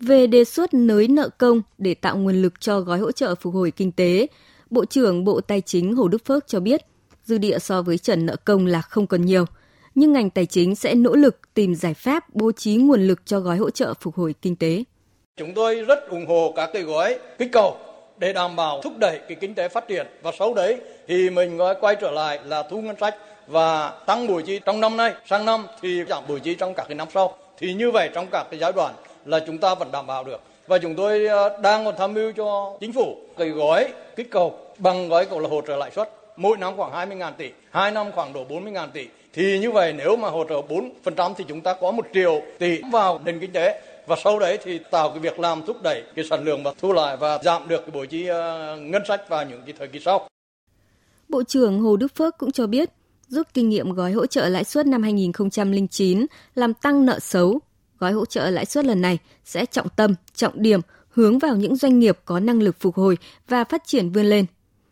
Về 0.00 0.26
đề 0.26 0.44
xuất 0.44 0.74
nới 0.74 1.08
nợ 1.08 1.28
công 1.38 1.62
để 1.78 1.94
tạo 1.94 2.16
nguồn 2.16 2.42
lực 2.42 2.60
cho 2.60 2.80
gói 2.80 2.98
hỗ 2.98 3.12
trợ 3.12 3.34
phục 3.34 3.54
hồi 3.54 3.70
kinh 3.70 3.92
tế, 3.92 4.26
Bộ 4.70 4.84
trưởng 4.84 5.24
Bộ 5.24 5.40
Tài 5.40 5.60
chính 5.60 5.94
Hồ 5.94 6.08
Đức 6.08 6.24
Phước 6.24 6.46
cho 6.46 6.60
biết, 6.60 6.80
dư 7.24 7.38
địa 7.38 7.58
so 7.58 7.82
với 7.82 7.98
trần 7.98 8.26
nợ 8.26 8.36
công 8.44 8.66
là 8.66 8.80
không 8.80 9.06
còn 9.06 9.24
nhiều, 9.24 9.44
nhưng 9.94 10.12
ngành 10.12 10.30
tài 10.30 10.46
chính 10.46 10.74
sẽ 10.74 10.94
nỗ 10.94 11.14
lực 11.14 11.54
tìm 11.54 11.74
giải 11.74 11.94
pháp 11.94 12.34
bố 12.34 12.52
trí 12.52 12.76
nguồn 12.76 13.00
lực 13.00 13.26
cho 13.26 13.40
gói 13.40 13.56
hỗ 13.56 13.70
trợ 13.70 13.94
phục 14.00 14.14
hồi 14.14 14.34
kinh 14.42 14.56
tế. 14.56 14.84
Chúng 15.36 15.54
tôi 15.54 15.74
rất 15.74 16.08
ủng 16.08 16.26
hộ 16.26 16.52
các 16.56 16.70
cái 16.72 16.82
gói 16.82 17.18
kích 17.38 17.52
cầu 17.52 17.76
để 18.18 18.32
đảm 18.32 18.56
bảo 18.56 18.80
thúc 18.82 18.92
đẩy 18.98 19.20
cái 19.28 19.36
kinh 19.40 19.54
tế 19.54 19.68
phát 19.68 19.88
triển 19.88 20.06
và 20.22 20.32
sau 20.38 20.54
đấy 20.54 20.80
thì 21.08 21.30
mình 21.30 21.58
quay 21.80 21.96
trở 22.00 22.10
lại 22.10 22.40
là 22.44 22.62
thu 22.70 22.82
ngân 22.82 22.96
sách 23.00 23.14
và 23.46 23.90
tăng 24.06 24.26
bội 24.26 24.42
chi 24.42 24.60
trong 24.66 24.80
năm 24.80 24.96
nay 24.96 25.14
sang 25.26 25.44
năm 25.44 25.66
thì 25.82 26.04
giảm 26.08 26.24
bội 26.28 26.40
chi 26.40 26.54
trong 26.54 26.74
các 26.74 26.84
cái 26.88 26.94
năm 26.94 27.08
sau 27.14 27.36
thì 27.58 27.74
như 27.74 27.90
vậy 27.90 28.10
trong 28.14 28.26
các 28.32 28.46
cái 28.50 28.60
giai 28.60 28.72
đoạn 28.72 28.94
là 29.26 29.40
chúng 29.46 29.58
ta 29.58 29.74
vẫn 29.74 29.92
đảm 29.92 30.06
bảo 30.06 30.24
được 30.24 30.40
và 30.66 30.78
chúng 30.78 30.94
tôi 30.94 31.26
ờ, 31.26 31.58
đang 31.62 31.84
còn 31.84 31.94
tham 31.98 32.14
mưu 32.14 32.32
cho 32.32 32.76
chính 32.80 32.92
phủ 32.92 33.16
cái 33.36 33.48
gói 33.48 33.92
kích 34.16 34.30
cầu 34.30 34.58
bằng 34.78 35.08
gói 35.08 35.26
cầu 35.26 35.40
là 35.40 35.48
hỗ 35.48 35.60
trợ 35.60 35.76
lãi 35.76 35.90
suất 35.90 36.10
mỗi 36.36 36.56
năm 36.56 36.76
khoảng 36.76 36.92
20 36.92 37.16
ngàn 37.16 37.34
tỷ, 37.38 37.50
hai 37.70 37.90
năm 37.90 38.06
khoảng 38.14 38.32
độ 38.32 38.44
40 38.44 38.72
ngàn 38.72 38.90
tỷ. 38.92 39.06
Thì 39.32 39.58
như 39.58 39.70
vậy 39.70 39.92
nếu 39.92 40.16
mà 40.16 40.28
hỗ 40.28 40.44
trợ 40.48 40.62
4% 41.04 41.34
thì 41.36 41.44
chúng 41.48 41.60
ta 41.60 41.74
có 41.80 41.90
một 41.90 42.06
triệu 42.14 42.42
tỷ 42.58 42.80
vào 42.92 43.20
nền 43.24 43.40
kinh 43.40 43.52
tế 43.52 43.82
và 44.06 44.16
sau 44.24 44.38
đấy 44.38 44.58
thì 44.64 44.78
tạo 44.90 45.10
cái 45.10 45.18
việc 45.18 45.40
làm 45.40 45.62
thúc 45.66 45.82
đẩy 45.82 46.02
cái 46.14 46.24
sản 46.30 46.44
lượng 46.44 46.62
và 46.62 46.72
thu 46.78 46.92
lại 46.92 47.16
và 47.16 47.38
giảm 47.42 47.68
được 47.68 47.80
cái 47.80 47.90
bội 47.90 48.06
chi 48.06 48.26
ờ, 48.26 48.76
ngân 48.80 49.02
sách 49.08 49.28
vào 49.28 49.44
những 49.44 49.62
cái 49.66 49.74
thời 49.78 49.88
kỳ 49.88 50.00
sau. 50.04 50.28
Bộ 51.28 51.42
trưởng 51.42 51.80
Hồ 51.80 51.96
Đức 51.96 52.14
Phước 52.14 52.38
cũng 52.38 52.52
cho 52.52 52.66
biết, 52.66 52.90
rút 53.28 53.46
kinh 53.54 53.68
nghiệm 53.68 53.92
gói 53.92 54.12
hỗ 54.12 54.26
trợ 54.26 54.48
lãi 54.48 54.64
suất 54.64 54.86
năm 54.86 55.02
2009 55.02 56.26
làm 56.54 56.74
tăng 56.74 57.06
nợ 57.06 57.18
xấu 57.18 57.60
gói 57.98 58.12
hỗ 58.12 58.24
trợ 58.24 58.50
lãi 58.50 58.64
suất 58.64 58.84
lần 58.84 59.00
này 59.00 59.18
sẽ 59.44 59.66
trọng 59.66 59.88
tâm, 59.88 60.14
trọng 60.34 60.62
điểm 60.62 60.80
hướng 61.08 61.38
vào 61.38 61.56
những 61.56 61.76
doanh 61.76 61.98
nghiệp 61.98 62.18
có 62.24 62.40
năng 62.40 62.62
lực 62.62 62.76
phục 62.80 62.94
hồi 62.94 63.18
và 63.48 63.64
phát 63.64 63.82
triển 63.86 64.10
vươn 64.10 64.26
lên. 64.26 64.46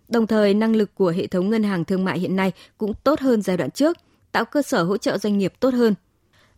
Đồng 0.08 0.26
thời, 0.26 0.54
năng 0.54 0.76
lực 0.76 0.94
của 0.94 1.08
hệ 1.08 1.26
thống 1.26 1.50
ngân 1.50 1.62
hàng 1.62 1.84
thương 1.84 2.04
mại 2.04 2.18
hiện 2.18 2.36
nay 2.36 2.52
cũng 2.78 2.92
tốt 3.04 3.20
hơn 3.20 3.42
giai 3.42 3.56
đoạn 3.56 3.70
trước, 3.70 3.96
tạo 4.32 4.44
cơ 4.44 4.62
sở 4.62 4.82
hỗ 4.82 4.96
trợ 4.96 5.18
doanh 5.18 5.38
nghiệp 5.38 5.52
tốt 5.60 5.74
hơn. 5.74 5.94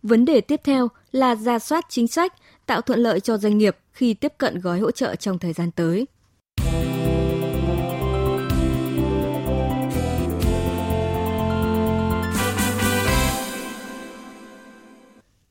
Vấn 0.02 0.24
đề 0.24 0.40
tiếp 0.40 0.60
theo 0.64 0.88
là 1.12 1.36
ra 1.36 1.58
soát 1.58 1.86
chính 1.88 2.08
sách, 2.08 2.32
tạo 2.66 2.80
thuận 2.80 2.98
lợi 2.98 3.20
cho 3.20 3.38
doanh 3.38 3.58
nghiệp 3.58 3.76
khi 3.92 4.14
tiếp 4.14 4.32
cận 4.38 4.60
gói 4.60 4.80
hỗ 4.80 4.90
trợ 4.90 5.14
trong 5.14 5.38
thời 5.38 5.52
gian 5.52 5.70
tới. 5.70 6.06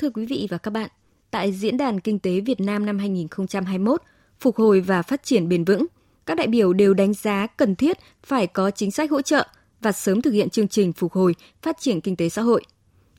Thưa 0.06 0.12
quý 0.12 0.26
vị 0.26 0.48
và 0.50 0.58
các 0.58 0.72
bạn, 0.72 0.90
tại 1.32 1.52
Diễn 1.52 1.78
đàn 1.78 2.00
Kinh 2.00 2.20
tế 2.20 2.40
Việt 2.40 2.60
Nam 2.60 2.86
năm 2.86 3.00
2021, 3.00 4.02
phục 4.40 4.56
hồi 4.56 4.82
và 4.82 5.02
phát 5.02 5.24
triển 5.24 5.50
bền 5.50 5.64
vững, 5.64 5.86
các 6.26 6.38
đại 6.38 6.48
biểu 6.48 6.74
đều 6.74 6.94
đánh 6.94 7.14
giá 7.14 7.48
cần 7.48 7.76
thiết 7.76 7.98
phải 8.24 8.48
có 8.48 8.72
chính 8.72 8.92
sách 8.92 9.12
hỗ 9.12 9.22
trợ 9.22 9.48
và 9.82 9.92
sớm 9.92 10.22
thực 10.22 10.32
hiện 10.32 10.50
chương 10.50 10.68
trình 10.68 10.94
phục 10.94 11.14
hồi, 11.14 11.36
phát 11.62 11.78
triển 11.80 12.02
kinh 12.02 12.16
tế 12.16 12.30
xã 12.30 12.42
hội. 12.42 12.64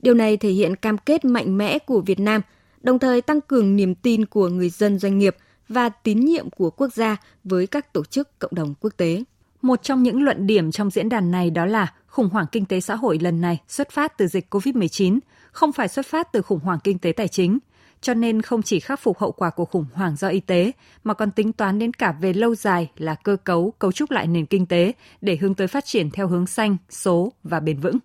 Điều 0.01 0.13
này 0.13 0.37
thể 0.37 0.49
hiện 0.49 0.75
cam 0.75 0.97
kết 0.97 1.25
mạnh 1.25 1.57
mẽ 1.57 1.79
của 1.79 2.01
Việt 2.01 2.19
Nam, 2.19 2.41
đồng 2.81 2.99
thời 2.99 3.21
tăng 3.21 3.41
cường 3.41 3.75
niềm 3.75 3.95
tin 3.95 4.25
của 4.25 4.49
người 4.49 4.69
dân 4.69 4.99
doanh 4.99 5.17
nghiệp 5.17 5.35
và 5.69 5.89
tín 5.89 6.19
nhiệm 6.19 6.49
của 6.49 6.69
quốc 6.69 6.93
gia 6.93 7.17
với 7.43 7.67
các 7.67 7.93
tổ 7.93 8.03
chức 8.03 8.39
cộng 8.39 8.55
đồng 8.55 8.73
quốc 8.79 8.93
tế. 8.97 9.23
Một 9.61 9.83
trong 9.83 10.03
những 10.03 10.21
luận 10.21 10.47
điểm 10.47 10.71
trong 10.71 10.89
diễn 10.89 11.09
đàn 11.09 11.31
này 11.31 11.49
đó 11.49 11.65
là 11.65 11.93
khủng 12.07 12.29
hoảng 12.29 12.45
kinh 12.51 12.65
tế 12.65 12.79
xã 12.79 12.95
hội 12.95 13.19
lần 13.21 13.41
này 13.41 13.61
xuất 13.67 13.89
phát 13.89 14.17
từ 14.17 14.27
dịch 14.27 14.53
COVID-19, 14.53 15.19
không 15.51 15.71
phải 15.71 15.87
xuất 15.87 16.05
phát 16.05 16.31
từ 16.31 16.41
khủng 16.41 16.59
hoảng 16.59 16.79
kinh 16.83 16.99
tế 16.99 17.11
tài 17.11 17.27
chính, 17.27 17.59
cho 18.01 18.13
nên 18.13 18.41
không 18.41 18.61
chỉ 18.61 18.79
khắc 18.79 18.99
phục 18.99 19.19
hậu 19.19 19.31
quả 19.31 19.49
của 19.49 19.65
khủng 19.65 19.85
hoảng 19.93 20.15
do 20.15 20.27
y 20.27 20.39
tế 20.39 20.71
mà 21.03 21.13
còn 21.13 21.31
tính 21.31 21.53
toán 21.53 21.79
đến 21.79 21.93
cả 21.93 22.11
về 22.21 22.33
lâu 22.33 22.55
dài 22.55 22.91
là 22.97 23.15
cơ 23.15 23.37
cấu, 23.43 23.73
cấu 23.79 23.91
trúc 23.91 24.11
lại 24.11 24.27
nền 24.27 24.45
kinh 24.45 24.65
tế 24.65 24.93
để 25.21 25.37
hướng 25.41 25.55
tới 25.55 25.67
phát 25.67 25.85
triển 25.85 26.11
theo 26.11 26.27
hướng 26.27 26.47
xanh, 26.47 26.77
số 26.89 27.33
và 27.43 27.59
bền 27.59 27.79
vững. 27.79 27.97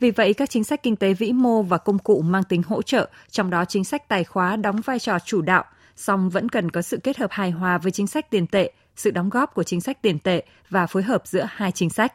Vì 0.00 0.10
vậy, 0.10 0.34
các 0.34 0.50
chính 0.50 0.64
sách 0.64 0.82
kinh 0.82 0.96
tế 0.96 1.14
vĩ 1.14 1.32
mô 1.32 1.62
và 1.62 1.78
công 1.78 1.98
cụ 1.98 2.22
mang 2.22 2.44
tính 2.44 2.62
hỗ 2.62 2.82
trợ, 2.82 3.08
trong 3.30 3.50
đó 3.50 3.64
chính 3.64 3.84
sách 3.84 4.08
tài 4.08 4.24
khóa 4.24 4.56
đóng 4.56 4.80
vai 4.80 4.98
trò 4.98 5.18
chủ 5.18 5.42
đạo, 5.42 5.64
song 5.96 6.30
vẫn 6.30 6.48
cần 6.48 6.70
có 6.70 6.82
sự 6.82 6.96
kết 7.02 7.16
hợp 7.16 7.30
hài 7.30 7.50
hòa 7.50 7.78
với 7.78 7.92
chính 7.92 8.06
sách 8.06 8.30
tiền 8.30 8.46
tệ, 8.46 8.72
sự 8.96 9.10
đóng 9.10 9.30
góp 9.30 9.54
của 9.54 9.62
chính 9.62 9.80
sách 9.80 10.02
tiền 10.02 10.18
tệ 10.18 10.42
và 10.70 10.86
phối 10.86 11.02
hợp 11.02 11.22
giữa 11.26 11.46
hai 11.50 11.72
chính 11.72 11.90
sách. 11.90 12.14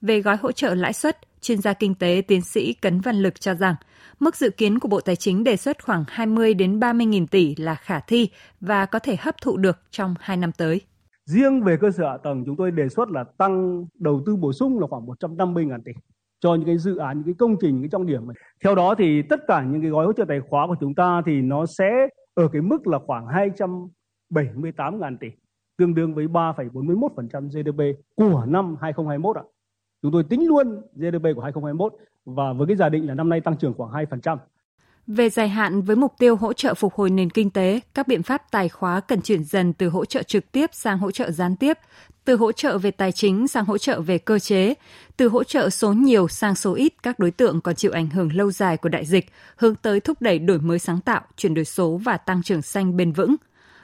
Về 0.00 0.20
gói 0.20 0.36
hỗ 0.36 0.52
trợ 0.52 0.74
lãi 0.74 0.92
suất, 0.92 1.18
chuyên 1.40 1.58
gia 1.60 1.72
kinh 1.72 1.94
tế 1.94 2.22
tiến 2.28 2.40
sĩ 2.42 2.72
Cấn 2.72 3.00
Văn 3.00 3.16
Lực 3.16 3.40
cho 3.40 3.54
rằng 3.54 3.74
mức 4.20 4.36
dự 4.36 4.50
kiến 4.50 4.78
của 4.78 4.88
Bộ 4.88 5.00
Tài 5.00 5.16
chính 5.16 5.44
đề 5.44 5.56
xuất 5.56 5.84
khoảng 5.84 6.04
20 6.08 6.54
đến 6.54 6.80
30 6.80 7.06
nghìn 7.06 7.26
tỷ 7.26 7.54
là 7.54 7.74
khả 7.74 8.00
thi 8.00 8.30
và 8.60 8.86
có 8.86 8.98
thể 8.98 9.16
hấp 9.20 9.34
thụ 9.42 9.56
được 9.56 9.78
trong 9.90 10.14
2 10.20 10.36
năm 10.36 10.52
tới. 10.52 10.80
Riêng 11.26 11.62
về 11.62 11.76
cơ 11.80 11.90
sở 11.90 12.08
hạ 12.08 12.16
tầng 12.24 12.42
chúng 12.46 12.56
tôi 12.56 12.70
đề 12.70 12.88
xuất 12.88 13.10
là 13.10 13.24
tăng 13.38 13.84
đầu 13.98 14.22
tư 14.26 14.36
bổ 14.36 14.52
sung 14.52 14.80
là 14.80 14.86
khoảng 14.86 15.06
150 15.06 15.64
ngàn 15.64 15.82
tỷ 15.82 15.92
cho 16.40 16.54
những 16.54 16.66
cái 16.66 16.78
dự 16.78 16.96
án, 16.96 17.16
những 17.16 17.24
cái 17.24 17.34
công 17.38 17.56
trình, 17.60 17.70
những 17.70 17.82
cái 17.82 17.88
trọng 17.92 18.06
điểm. 18.06 18.22
Theo 18.64 18.74
đó 18.74 18.94
thì 18.98 19.22
tất 19.22 19.40
cả 19.48 19.64
những 19.64 19.82
cái 19.82 19.90
gói 19.90 20.06
hỗ 20.06 20.12
trợ 20.12 20.24
tài 20.28 20.40
khóa 20.50 20.66
của 20.66 20.76
chúng 20.80 20.94
ta 20.94 21.22
thì 21.26 21.42
nó 21.42 21.66
sẽ 21.66 22.08
ở 22.34 22.48
cái 22.52 22.62
mức 22.62 22.86
là 22.86 22.98
khoảng 23.06 23.26
278 23.26 25.00
ngàn 25.00 25.18
tỷ, 25.18 25.28
tương 25.78 25.94
đương 25.94 26.14
với 26.14 26.26
3,41% 26.26 27.48
GDP 27.48 28.00
của 28.16 28.44
năm 28.48 28.76
2021 28.80 29.36
ạ. 29.36 29.42
Chúng 30.02 30.12
tôi 30.12 30.24
tính 30.24 30.46
luôn 30.48 30.82
GDP 30.94 31.22
của 31.36 31.42
2021 31.42 31.92
và 32.24 32.52
với 32.52 32.66
cái 32.66 32.76
giả 32.76 32.88
định 32.88 33.08
là 33.08 33.14
năm 33.14 33.28
nay 33.28 33.40
tăng 33.40 33.56
trưởng 33.56 33.74
khoảng 33.74 33.90
2%. 33.90 34.36
Về 35.06 35.30
dài 35.30 35.48
hạn 35.48 35.82
với 35.82 35.96
mục 35.96 36.14
tiêu 36.18 36.36
hỗ 36.36 36.52
trợ 36.52 36.74
phục 36.74 36.94
hồi 36.94 37.10
nền 37.10 37.30
kinh 37.30 37.50
tế, 37.50 37.80
các 37.94 38.08
biện 38.08 38.22
pháp 38.22 38.42
tài 38.50 38.68
khóa 38.68 39.00
cần 39.00 39.22
chuyển 39.22 39.44
dần 39.44 39.72
từ 39.72 39.88
hỗ 39.88 40.04
trợ 40.04 40.22
trực 40.22 40.52
tiếp 40.52 40.70
sang 40.72 40.98
hỗ 40.98 41.10
trợ 41.10 41.30
gián 41.30 41.56
tiếp, 41.56 41.78
từ 42.24 42.36
hỗ 42.36 42.52
trợ 42.52 42.78
về 42.78 42.90
tài 42.90 43.12
chính 43.12 43.48
sang 43.48 43.64
hỗ 43.64 43.78
trợ 43.78 44.00
về 44.00 44.18
cơ 44.18 44.38
chế, 44.38 44.74
từ 45.16 45.28
hỗ 45.28 45.44
trợ 45.44 45.70
số 45.70 45.92
nhiều 45.92 46.28
sang 46.28 46.54
số 46.54 46.74
ít 46.74 46.94
các 47.02 47.18
đối 47.18 47.30
tượng 47.30 47.60
còn 47.60 47.74
chịu 47.74 47.92
ảnh 47.92 48.10
hưởng 48.10 48.32
lâu 48.32 48.50
dài 48.50 48.76
của 48.76 48.88
đại 48.88 49.04
dịch, 49.04 49.32
hướng 49.56 49.74
tới 49.74 50.00
thúc 50.00 50.22
đẩy 50.22 50.38
đổi 50.38 50.58
mới 50.58 50.78
sáng 50.78 51.00
tạo, 51.00 51.20
chuyển 51.36 51.54
đổi 51.54 51.64
số 51.64 52.00
và 52.04 52.16
tăng 52.16 52.42
trưởng 52.42 52.62
xanh 52.62 52.96
bền 52.96 53.12
vững. 53.12 53.36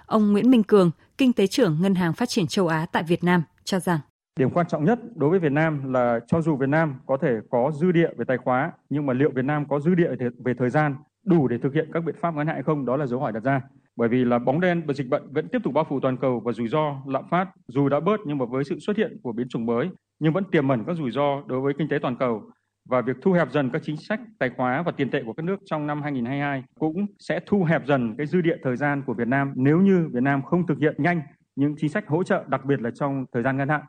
Ông 0.06 0.32
Nguyễn 0.32 0.50
Minh 0.50 0.62
Cường, 0.62 0.90
kinh 1.18 1.32
tế 1.32 1.46
trưởng 1.46 1.78
Ngân 1.80 1.94
hàng 1.94 2.12
Phát 2.12 2.28
triển 2.28 2.46
châu 2.46 2.68
Á 2.68 2.86
tại 2.92 3.02
Việt 3.02 3.24
Nam 3.24 3.42
cho 3.64 3.80
rằng 3.80 4.00
Điểm 4.38 4.50
quan 4.50 4.66
trọng 4.66 4.84
nhất 4.84 4.98
đối 5.14 5.30
với 5.30 5.38
Việt 5.38 5.52
Nam 5.52 5.92
là 5.92 6.20
cho 6.26 6.40
dù 6.40 6.56
Việt 6.56 6.68
Nam 6.68 6.94
có 7.06 7.16
thể 7.16 7.34
có 7.50 7.70
dư 7.74 7.92
địa 7.92 8.08
về 8.16 8.24
tài 8.24 8.36
khóa, 8.36 8.72
nhưng 8.90 9.06
mà 9.06 9.12
liệu 9.12 9.30
Việt 9.30 9.44
Nam 9.44 9.68
có 9.68 9.80
dư 9.80 9.94
địa 9.94 10.10
về 10.44 10.54
thời 10.54 10.70
gian 10.70 10.96
đủ 11.24 11.48
để 11.48 11.58
thực 11.58 11.74
hiện 11.74 11.90
các 11.92 12.04
biện 12.04 12.14
pháp 12.20 12.34
ngắn 12.34 12.46
hạn 12.46 12.56
hay 12.56 12.62
không? 12.62 12.86
Đó 12.86 12.96
là 12.96 13.06
dấu 13.06 13.20
hỏi 13.20 13.32
đặt 13.32 13.42
ra. 13.42 13.60
Bởi 13.96 14.08
vì 14.08 14.24
là 14.24 14.38
bóng 14.38 14.60
đen 14.60 14.82
và 14.86 14.94
dịch 14.94 15.08
bệnh 15.08 15.32
vẫn 15.32 15.48
tiếp 15.48 15.58
tục 15.64 15.74
bao 15.74 15.84
phủ 15.88 16.00
toàn 16.00 16.16
cầu 16.16 16.40
và 16.40 16.52
rủi 16.52 16.68
ro 16.68 17.02
lạm 17.06 17.24
phát 17.30 17.48
dù 17.68 17.88
đã 17.88 18.00
bớt 18.00 18.20
nhưng 18.26 18.38
mà 18.38 18.44
với 18.44 18.64
sự 18.64 18.78
xuất 18.78 18.96
hiện 18.96 19.16
của 19.22 19.32
biến 19.32 19.48
chủng 19.48 19.66
mới 19.66 19.88
nhưng 20.18 20.32
vẫn 20.32 20.44
tiềm 20.44 20.68
ẩn 20.68 20.84
các 20.86 20.96
rủi 20.96 21.10
ro 21.10 21.42
đối 21.46 21.60
với 21.60 21.74
kinh 21.78 21.88
tế 21.88 21.98
toàn 22.02 22.16
cầu 22.16 22.42
và 22.88 23.00
việc 23.00 23.16
thu 23.22 23.32
hẹp 23.32 23.50
dần 23.50 23.70
các 23.70 23.82
chính 23.84 23.96
sách 23.96 24.20
tài 24.38 24.50
khóa 24.56 24.82
và 24.82 24.92
tiền 24.92 25.10
tệ 25.10 25.22
của 25.22 25.32
các 25.32 25.42
nước 25.42 25.60
trong 25.64 25.86
năm 25.86 26.02
2022 26.02 26.64
cũng 26.78 27.06
sẽ 27.18 27.40
thu 27.46 27.64
hẹp 27.64 27.86
dần 27.86 28.14
cái 28.18 28.26
dư 28.26 28.40
địa 28.40 28.56
thời 28.62 28.76
gian 28.76 29.02
của 29.06 29.14
Việt 29.14 29.28
Nam 29.28 29.52
nếu 29.56 29.80
như 29.80 30.08
Việt 30.12 30.22
Nam 30.22 30.42
không 30.42 30.66
thực 30.66 30.78
hiện 30.78 30.94
nhanh 30.98 31.22
những 31.56 31.74
chính 31.78 31.90
sách 31.90 32.08
hỗ 32.08 32.22
trợ 32.22 32.44
đặc 32.48 32.64
biệt 32.64 32.80
là 32.80 32.90
trong 32.90 33.24
thời 33.32 33.42
gian 33.42 33.56
ngắn 33.56 33.68
hạn 33.68 33.82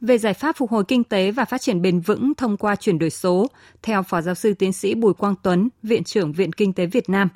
về 0.00 0.18
giải 0.18 0.34
pháp 0.34 0.56
phục 0.56 0.70
hồi 0.70 0.84
kinh 0.88 1.04
tế 1.04 1.30
và 1.30 1.44
phát 1.44 1.60
triển 1.60 1.82
bền 1.82 2.00
vững 2.00 2.34
thông 2.34 2.56
qua 2.56 2.76
chuyển 2.76 2.98
đổi 2.98 3.10
số, 3.10 3.46
theo 3.82 4.02
Phó 4.02 4.20
Giáo 4.20 4.34
sư 4.34 4.54
Tiến 4.54 4.72
sĩ 4.72 4.94
Bùi 4.94 5.14
Quang 5.14 5.34
Tuấn, 5.42 5.68
Viện 5.82 6.04
trưởng 6.04 6.32
Viện 6.32 6.52
Kinh 6.52 6.72
tế 6.72 6.86
Việt 6.86 7.08
Nam, 7.08 7.28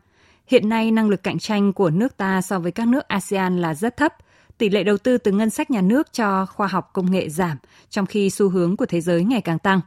hiện 0.47 0.69
nay 0.69 0.91
năng 0.91 1.09
lực 1.09 1.23
cạnh 1.23 1.39
tranh 1.39 1.73
của 1.73 1.91
nước 1.91 2.17
ta 2.17 2.43
so 2.43 2.59
với 2.59 2.73
các 2.73 2.89
nước 2.89 3.09
ASEAN 3.09 3.59
là 3.59 3.75
rất 3.75 3.97
thấp. 3.97 4.15
Tỷ 4.59 4.69
lệ 4.69 4.85
đầu 4.85 4.99
tư 4.99 5.19
từ 5.19 5.33
ngân 5.33 5.51
sách 5.51 5.71
nhà 5.71 5.81
nước 5.81 6.13
cho 6.13 6.47
khoa 6.47 6.67
học 6.67 6.91
công 6.93 7.11
nghệ 7.11 7.29
giảm, 7.29 7.57
trong 7.91 8.07
khi 8.07 8.31
xu 8.31 8.49
hướng 8.49 8.77
của 8.77 8.87
thế 8.87 9.01
giới 9.01 9.25
ngày 9.25 9.41
càng 9.41 9.59
tăng. 9.59 9.81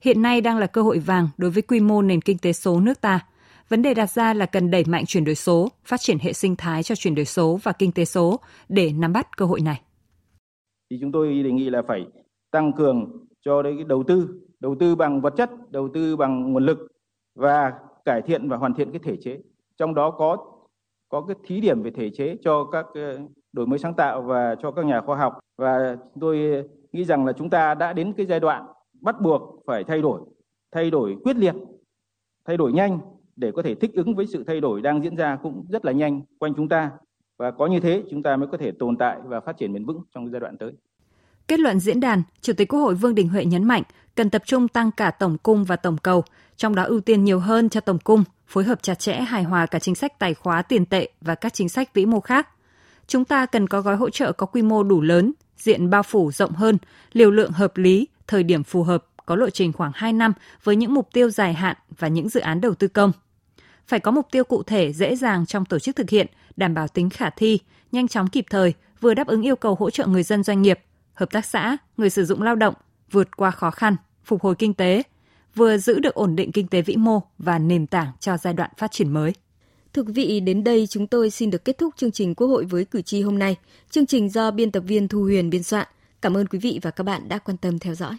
Hiện 0.00 0.22
nay 0.22 0.40
đang 0.40 0.58
là 0.58 0.66
cơ 0.66 0.82
hội 0.82 0.98
vàng 0.98 1.28
đối 1.36 1.50
với 1.50 1.62
quy 1.62 1.80
mô 1.80 2.02
nền 2.02 2.20
kinh 2.20 2.38
tế 2.38 2.52
số 2.52 2.80
nước 2.80 3.00
ta. 3.00 3.20
Vấn 3.68 3.82
đề 3.82 3.94
đặt 3.94 4.10
ra 4.10 4.34
là 4.34 4.46
cần 4.46 4.70
đẩy 4.70 4.84
mạnh 4.84 5.06
chuyển 5.06 5.24
đổi 5.24 5.34
số, 5.34 5.68
phát 5.84 6.00
triển 6.00 6.18
hệ 6.18 6.32
sinh 6.32 6.56
thái 6.56 6.82
cho 6.82 6.94
chuyển 6.94 7.14
đổi 7.14 7.24
số 7.24 7.60
và 7.62 7.72
kinh 7.72 7.92
tế 7.92 8.04
số 8.04 8.40
để 8.68 8.92
nắm 8.92 9.12
bắt 9.12 9.36
cơ 9.36 9.44
hội 9.44 9.60
này. 9.60 9.80
Thì 10.90 10.98
chúng 11.00 11.12
tôi 11.12 11.42
đề 11.42 11.50
nghị 11.50 11.70
là 11.70 11.82
phải 11.88 12.00
tăng 12.52 12.72
cường 12.72 13.26
cho 13.40 13.62
đấy 13.62 13.74
cái 13.76 13.84
đầu 13.84 14.02
tư 14.02 14.42
đầu 14.60 14.74
tư 14.80 14.94
bằng 14.94 15.20
vật 15.20 15.34
chất, 15.36 15.50
đầu 15.70 15.88
tư 15.94 16.16
bằng 16.16 16.52
nguồn 16.52 16.66
lực 16.66 16.78
và 17.34 17.72
cải 18.04 18.22
thiện 18.22 18.48
và 18.48 18.56
hoàn 18.56 18.74
thiện 18.74 18.92
cái 18.92 19.00
thể 19.04 19.16
chế. 19.16 19.38
Trong 19.76 19.94
đó 19.94 20.10
có 20.10 20.36
có 21.08 21.20
cái 21.20 21.36
thí 21.44 21.60
điểm 21.60 21.82
về 21.82 21.90
thể 21.90 22.10
chế 22.10 22.36
cho 22.42 22.64
các 22.64 22.86
ờ, 22.94 23.18
đổi 23.52 23.66
mới 23.66 23.78
sáng 23.78 23.94
tạo 23.94 24.22
và 24.22 24.54
cho 24.54 24.70
các 24.70 24.84
nhà 24.84 25.00
khoa 25.00 25.16
học. 25.16 25.38
Và 25.56 25.96
tôi 26.20 26.64
nghĩ 26.92 27.04
rằng 27.04 27.26
là 27.26 27.32
chúng 27.32 27.50
ta 27.50 27.74
đã 27.74 27.92
đến 27.92 28.12
cái 28.12 28.26
giai 28.26 28.40
đoạn 28.40 28.66
bắt 29.00 29.20
buộc 29.20 29.62
phải 29.66 29.84
thay 29.84 30.02
đổi 30.02 30.20
thay 30.72 30.90
đổi 30.90 31.16
quyết 31.24 31.36
liệt, 31.36 31.54
thay 32.44 32.56
đổi 32.56 32.72
nhanh 32.72 32.98
để 33.36 33.52
có 33.52 33.62
thể 33.62 33.74
thích 33.74 33.94
ứng 33.94 34.14
với 34.14 34.26
sự 34.26 34.44
thay 34.46 34.60
đổi 34.60 34.82
đang 34.82 35.02
diễn 35.02 35.16
ra 35.16 35.36
cũng 35.42 35.66
rất 35.68 35.84
là 35.84 35.92
nhanh 35.92 36.22
quanh 36.38 36.54
chúng 36.54 36.68
ta. 36.68 36.90
Và 37.38 37.50
có 37.50 37.66
như 37.66 37.80
thế, 37.80 38.02
chúng 38.10 38.22
ta 38.22 38.36
mới 38.36 38.48
có 38.48 38.58
thể 38.58 38.72
tồn 38.72 38.96
tại 38.96 39.20
và 39.24 39.40
phát 39.40 39.56
triển 39.56 39.72
bền 39.72 39.84
vững 39.84 40.02
trong 40.14 40.30
giai 40.30 40.40
đoạn 40.40 40.58
tới. 40.58 40.72
Kết 41.48 41.60
luận 41.60 41.80
diễn 41.80 42.00
đàn, 42.00 42.22
Chủ 42.42 42.52
tịch 42.52 42.68
Quốc 42.68 42.80
hội 42.80 42.94
Vương 42.94 43.14
Đình 43.14 43.28
Huệ 43.28 43.44
nhấn 43.44 43.64
mạnh 43.64 43.82
cần 44.14 44.30
tập 44.30 44.42
trung 44.46 44.68
tăng 44.68 44.90
cả 44.90 45.10
tổng 45.10 45.38
cung 45.38 45.64
và 45.64 45.76
tổng 45.76 45.98
cầu, 45.98 46.24
trong 46.56 46.74
đó 46.74 46.82
ưu 46.82 47.00
tiên 47.00 47.24
nhiều 47.24 47.38
hơn 47.38 47.68
cho 47.68 47.80
tổng 47.80 47.98
cung, 47.98 48.24
phối 48.46 48.64
hợp 48.64 48.82
chặt 48.82 48.98
chẽ 48.98 49.14
hài 49.14 49.42
hòa 49.42 49.66
cả 49.66 49.78
chính 49.78 49.94
sách 49.94 50.18
tài 50.18 50.34
khóa 50.34 50.62
tiền 50.62 50.86
tệ 50.86 51.08
và 51.20 51.34
các 51.34 51.54
chính 51.54 51.68
sách 51.68 51.94
vĩ 51.94 52.06
mô 52.06 52.20
khác. 52.20 52.48
Chúng 53.06 53.24
ta 53.24 53.46
cần 53.46 53.68
có 53.68 53.80
gói 53.80 53.96
hỗ 53.96 54.10
trợ 54.10 54.32
có 54.32 54.46
quy 54.46 54.62
mô 54.62 54.82
đủ 54.82 55.00
lớn, 55.00 55.32
diện 55.56 55.90
bao 55.90 56.02
phủ 56.02 56.32
rộng 56.32 56.52
hơn, 56.52 56.78
liều 57.12 57.30
lượng 57.30 57.52
hợp 57.52 57.76
lý, 57.76 58.08
thời 58.26 58.42
điểm 58.42 58.62
phù 58.64 58.82
hợp, 58.82 59.04
có 59.26 59.36
lộ 59.36 59.50
trình 59.50 59.72
khoảng 59.72 59.92
2 59.94 60.12
năm 60.12 60.32
với 60.64 60.76
những 60.76 60.94
mục 60.94 61.08
tiêu 61.12 61.30
dài 61.30 61.54
hạn 61.54 61.76
và 61.98 62.08
những 62.08 62.28
dự 62.28 62.40
án 62.40 62.60
đầu 62.60 62.74
tư 62.74 62.88
công. 62.88 63.12
Phải 63.86 64.00
có 64.00 64.10
mục 64.10 64.26
tiêu 64.30 64.44
cụ 64.44 64.62
thể 64.62 64.92
dễ 64.92 65.16
dàng 65.16 65.46
trong 65.46 65.64
tổ 65.64 65.78
chức 65.78 65.96
thực 65.96 66.10
hiện, 66.10 66.26
đảm 66.56 66.74
bảo 66.74 66.88
tính 66.88 67.10
khả 67.10 67.30
thi, 67.30 67.58
nhanh 67.92 68.08
chóng 68.08 68.28
kịp 68.28 68.44
thời, 68.50 68.74
vừa 69.00 69.14
đáp 69.14 69.26
ứng 69.26 69.42
yêu 69.42 69.56
cầu 69.56 69.74
hỗ 69.74 69.90
trợ 69.90 70.06
người 70.06 70.22
dân 70.22 70.42
doanh 70.42 70.62
nghiệp, 70.62 70.80
hợp 71.14 71.30
tác 71.30 71.46
xã, 71.46 71.76
người 71.96 72.10
sử 72.10 72.24
dụng 72.24 72.42
lao 72.42 72.56
động 72.56 72.74
vượt 73.10 73.36
qua 73.36 73.50
khó 73.50 73.70
khăn, 73.70 73.96
phục 74.24 74.42
hồi 74.42 74.54
kinh 74.54 74.74
tế, 74.74 75.02
vừa 75.54 75.78
giữ 75.78 76.00
được 76.00 76.14
ổn 76.14 76.36
định 76.36 76.52
kinh 76.52 76.66
tế 76.66 76.82
vĩ 76.82 76.96
mô 76.96 77.22
và 77.38 77.58
nền 77.58 77.86
tảng 77.86 78.08
cho 78.20 78.36
giai 78.36 78.54
đoạn 78.54 78.70
phát 78.76 78.92
triển 78.92 79.12
mới. 79.12 79.32
Thưa 79.92 80.02
quý 80.02 80.12
vị, 80.12 80.40
đến 80.40 80.64
đây 80.64 80.86
chúng 80.86 81.06
tôi 81.06 81.30
xin 81.30 81.50
được 81.50 81.64
kết 81.64 81.78
thúc 81.78 81.94
chương 81.96 82.12
trình 82.12 82.34
Quốc 82.34 82.46
hội 82.46 82.64
với 82.64 82.84
cử 82.84 83.02
tri 83.02 83.22
hôm 83.22 83.38
nay. 83.38 83.56
Chương 83.90 84.06
trình 84.06 84.30
do 84.30 84.50
biên 84.50 84.70
tập 84.70 84.80
viên 84.86 85.08
Thu 85.08 85.22
Huyền 85.22 85.50
biên 85.50 85.62
soạn. 85.62 85.86
Cảm 86.22 86.36
ơn 86.36 86.46
quý 86.46 86.58
vị 86.58 86.78
và 86.82 86.90
các 86.90 87.04
bạn 87.04 87.28
đã 87.28 87.38
quan 87.38 87.56
tâm 87.56 87.78
theo 87.78 87.94
dõi. 87.94 88.16